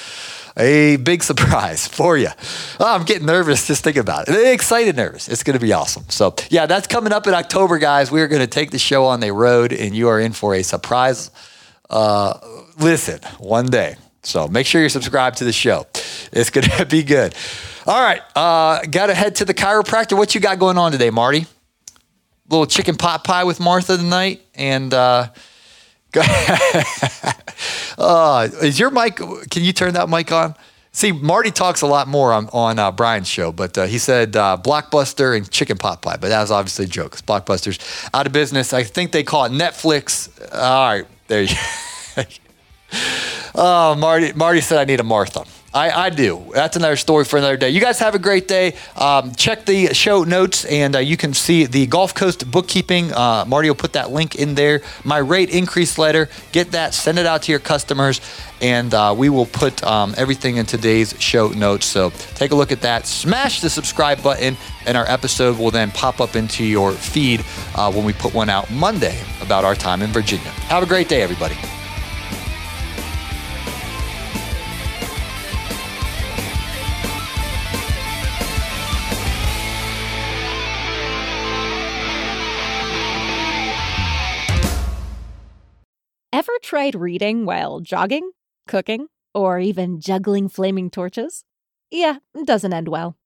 a 0.56 0.95
big 0.97 1.24
surprise 1.24 1.88
for 1.89 2.17
you. 2.17 2.30
Oh, 2.80 2.95
I'm 2.95 3.04
getting 3.04 3.26
nervous 3.26 3.67
just 3.67 3.84
thinking 3.84 4.02
about 4.02 4.30
it. 4.30 4.54
Excited, 4.54 4.95
nervous. 4.95 5.28
It's 5.28 5.43
going 5.43 5.60
to 5.60 5.65
be 5.65 5.74
awesome. 5.74 6.06
So 6.08 6.36
yeah, 6.50 6.65
that's 6.65 6.88
coming 6.88 7.12
up 7.12 7.28
in 7.28 7.34
October, 7.34 7.78
guys. 7.78 8.10
We 8.10 8.21
are 8.21 8.30
going 8.30 8.41
to 8.41 8.47
take 8.47 8.71
the 8.71 8.80
show 8.80 9.06
on 9.06 9.19
the 9.19 9.34
road, 9.34 9.74
and 9.74 9.93
you 9.93 10.08
are 10.08 10.19
in 10.19 10.32
for 10.32 10.56
a 10.56 10.63
surprise. 10.63 11.32
Uh, 11.89 12.39
listen, 12.82 13.20
one 13.39 13.67
day. 13.67 13.96
So 14.24 14.48
make 14.48 14.67
sure 14.67 14.82
you're 14.82 14.89
subscribed 14.89 15.38
to 15.38 15.46
the 15.46 15.54
show. 15.54 15.88
It's 16.32 16.50
going 16.50 16.67
to 16.78 16.86
be 16.86 17.04
good. 17.04 17.34
All 17.88 18.02
right. 18.02 18.22
Uh, 18.36 18.82
got 18.84 19.08
to 19.08 19.15
head 19.15 19.36
to 19.36 19.46
the 19.46 19.54
chiropractor. 19.54 20.17
What 20.17 20.36
you 20.36 20.41
got 20.41 20.60
going 20.60 20.78
on 20.78 20.91
today, 20.91 21.10
Marty? 21.10 21.46
little 22.52 22.65
chicken 22.65 22.96
pot 22.96 23.24
pie 23.24 23.44
with 23.44 23.60
Martha 23.60 23.98
tonight. 23.98 24.41
And 24.56 24.94
uh, 24.94 25.30
uh, 27.98 28.50
is 28.62 28.78
your 28.78 28.91
mic, 28.91 29.15
can 29.15 29.63
you 29.63 29.74
turn 29.74 29.94
that 29.94 30.10
mic 30.10 30.32
on? 30.32 30.56
See, 30.94 31.13
Marty 31.13 31.52
talks 31.52 31.82
a 31.82 31.88
lot 31.88 32.10
more 32.10 32.34
on, 32.34 32.50
on 32.52 32.78
uh, 32.78 32.91
Brian's 32.91 33.30
show, 33.30 33.54
but 33.54 33.78
uh, 33.78 33.86
he 33.86 33.98
said 33.98 34.36
uh, 34.36 34.58
Blockbuster 34.62 35.38
and 35.38 35.50
chicken 35.50 35.78
pot 35.78 36.02
pie, 36.02 36.17
but 36.17 36.28
that 36.28 36.41
was 36.41 36.52
obviously 36.52 36.84
a 36.84 36.88
joke. 36.89 37.15
Blockbuster's 37.22 37.80
out 38.13 38.28
of 38.28 38.34
business. 38.34 38.74
I 38.74 38.84
think 38.84 39.13
they 39.13 39.24
call 39.24 39.46
it 39.46 39.54
Netflix. 39.54 40.30
All 40.54 40.89
right, 40.89 41.08
there 41.28 41.44
you 41.44 41.56
Oh, 43.54 43.96
Marty, 43.96 44.32
Marty 44.32 44.62
said 44.62 44.80
I 44.80 44.86
need 44.86 45.02
a 45.02 45.04
Martha. 45.04 45.44
I, 45.74 45.90
I 45.90 46.10
do. 46.10 46.52
That's 46.54 46.76
another 46.76 46.98
story 46.98 47.24
for 47.24 47.38
another 47.38 47.56
day. 47.56 47.70
You 47.70 47.80
guys 47.80 48.00
have 48.00 48.14
a 48.14 48.20
great 48.20 48.48
day. 48.48 48.76
Um, 48.96 49.34
check 49.36 49.66
the 49.66 49.94
show 49.94 50.24
notes, 50.24 50.66
and 50.66 50.96
uh, 50.96 51.00
you 51.00 51.16
can 51.16 51.34
see 51.34 51.66
the 51.66 51.86
Gulf 51.88 52.14
Coast 52.14 52.50
bookkeeping. 52.50 53.14
Uh, 53.14 53.46
Marty 53.48 53.70
will 53.70 53.76
put 53.76 53.94
that 53.94 54.12
link 54.12 54.36
in 54.36 54.56
there. 54.56 54.82
My 55.06 55.18
rate 55.18 55.50
increase 55.50 55.98
letter. 55.98 56.28
Get 56.52 56.72
that. 56.72 56.94
Send 56.94 57.20
it 57.20 57.26
out 57.26 57.44
to 57.44 57.52
your 57.54 57.60
customers, 57.60 58.20
and 58.62 58.94
uh, 58.94 59.16
we 59.18 59.30
will 59.30 59.46
put 59.46 59.82
um, 59.84 60.14
everything 60.18 60.58
in 60.58 60.66
today's 60.66 61.16
show 61.22 61.50
notes. 61.50 61.86
So 61.86 62.10
take 62.36 62.52
a 62.52 62.56
look 62.56 62.74
at 62.74 62.82
that. 62.82 63.06
Smash 63.06 63.62
the 63.62 63.70
subscribe 63.70 64.22
button, 64.22 64.58
and 64.86 64.98
our 64.98 65.10
episode 65.10 65.58
will 65.58 65.72
then 65.72 65.92
pop 65.92 66.20
up 66.20 66.36
into 66.36 66.66
your 66.66 66.92
feed 66.92 67.46
uh, 67.76 67.92
when 67.92 68.04
we 68.04 68.12
put 68.12 68.34
one 68.34 68.50
out 68.50 68.70
Monday 68.72 69.18
about 69.42 69.64
our 69.64 69.76
time 69.76 70.02
in 70.02 70.10
Virginia. 70.10 70.50
Have 70.68 70.84
a 70.84 70.88
great 70.88 71.08
day, 71.08 71.22
everybody. 71.22 71.56
Tried 86.72 86.96
reading 86.96 87.46
while 87.46 87.82
jogging, 87.82 88.32
cooking, 88.66 89.08
or 89.34 89.60
even 89.60 90.00
juggling 90.00 90.48
flaming 90.48 90.90
torches? 90.90 91.44
Yeah, 91.92 92.20
doesn't 92.46 92.72
end 92.72 92.88
well. 92.88 93.18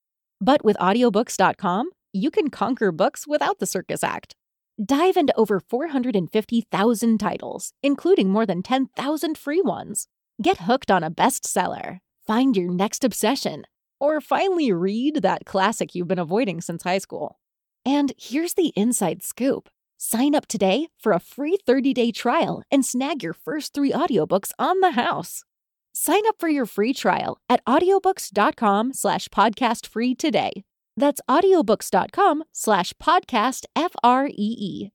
But 0.42 0.66
with 0.66 0.76
audiobooks.com, 0.78 1.92
you 2.12 2.32
can 2.32 2.50
conquer 2.50 2.92
books 2.92 3.28
without 3.28 3.60
the 3.60 3.68
circus 3.68 4.04
act. 4.04 4.34
Dive 4.84 5.16
into 5.16 5.36
over 5.38 5.60
450,000 5.60 7.18
titles, 7.20 7.72
including 7.84 8.32
more 8.32 8.48
than 8.48 8.64
10,000 8.64 9.38
free 9.38 9.62
ones. 9.62 10.08
Get 10.42 10.62
hooked 10.62 10.90
on 10.90 11.04
a 11.04 11.12
bestseller, 11.12 12.00
find 12.26 12.58
your 12.58 12.74
next 12.74 13.04
obsession, 13.04 13.66
or 14.00 14.22
finally 14.22 14.72
read 14.72 15.18
that 15.22 15.46
classic 15.46 15.94
you've 15.94 16.08
been 16.08 16.18
avoiding 16.18 16.62
since 16.62 16.82
high 16.82 16.98
school. 16.98 17.38
And 17.86 18.12
here's 18.18 18.56
the 18.56 18.74
inside 18.76 19.22
scoop. 19.22 19.70
Sign 19.98 20.36
up 20.36 20.48
today 20.48 20.88
for 21.00 21.12
a 21.14 21.20
free 21.20 21.58
30-day 21.68 22.12
trial 22.12 22.62
and 22.72 22.86
snag 22.86 23.24
your 23.24 23.34
first 23.34 23.74
3 23.74 23.92
audiobooks 23.92 24.52
on 24.60 24.80
the 24.82 24.92
house. 24.92 25.44
Sign 25.94 26.24
up 26.28 26.36
for 26.40 26.50
your 26.50 26.66
free 26.66 26.94
trial 26.94 27.38
at 27.50 27.64
audiobooks.com 27.66 28.94
slash 28.94 29.28
podcast 29.30 29.88
free 29.88 30.14
today. 30.14 30.64
That's 30.98 31.22
audiobooks.com 31.30 32.44
slash 32.52 32.94
podcast 33.02 33.66
F 33.76 33.94
R 34.04 34.28
E 34.28 34.32
E. 34.38 34.95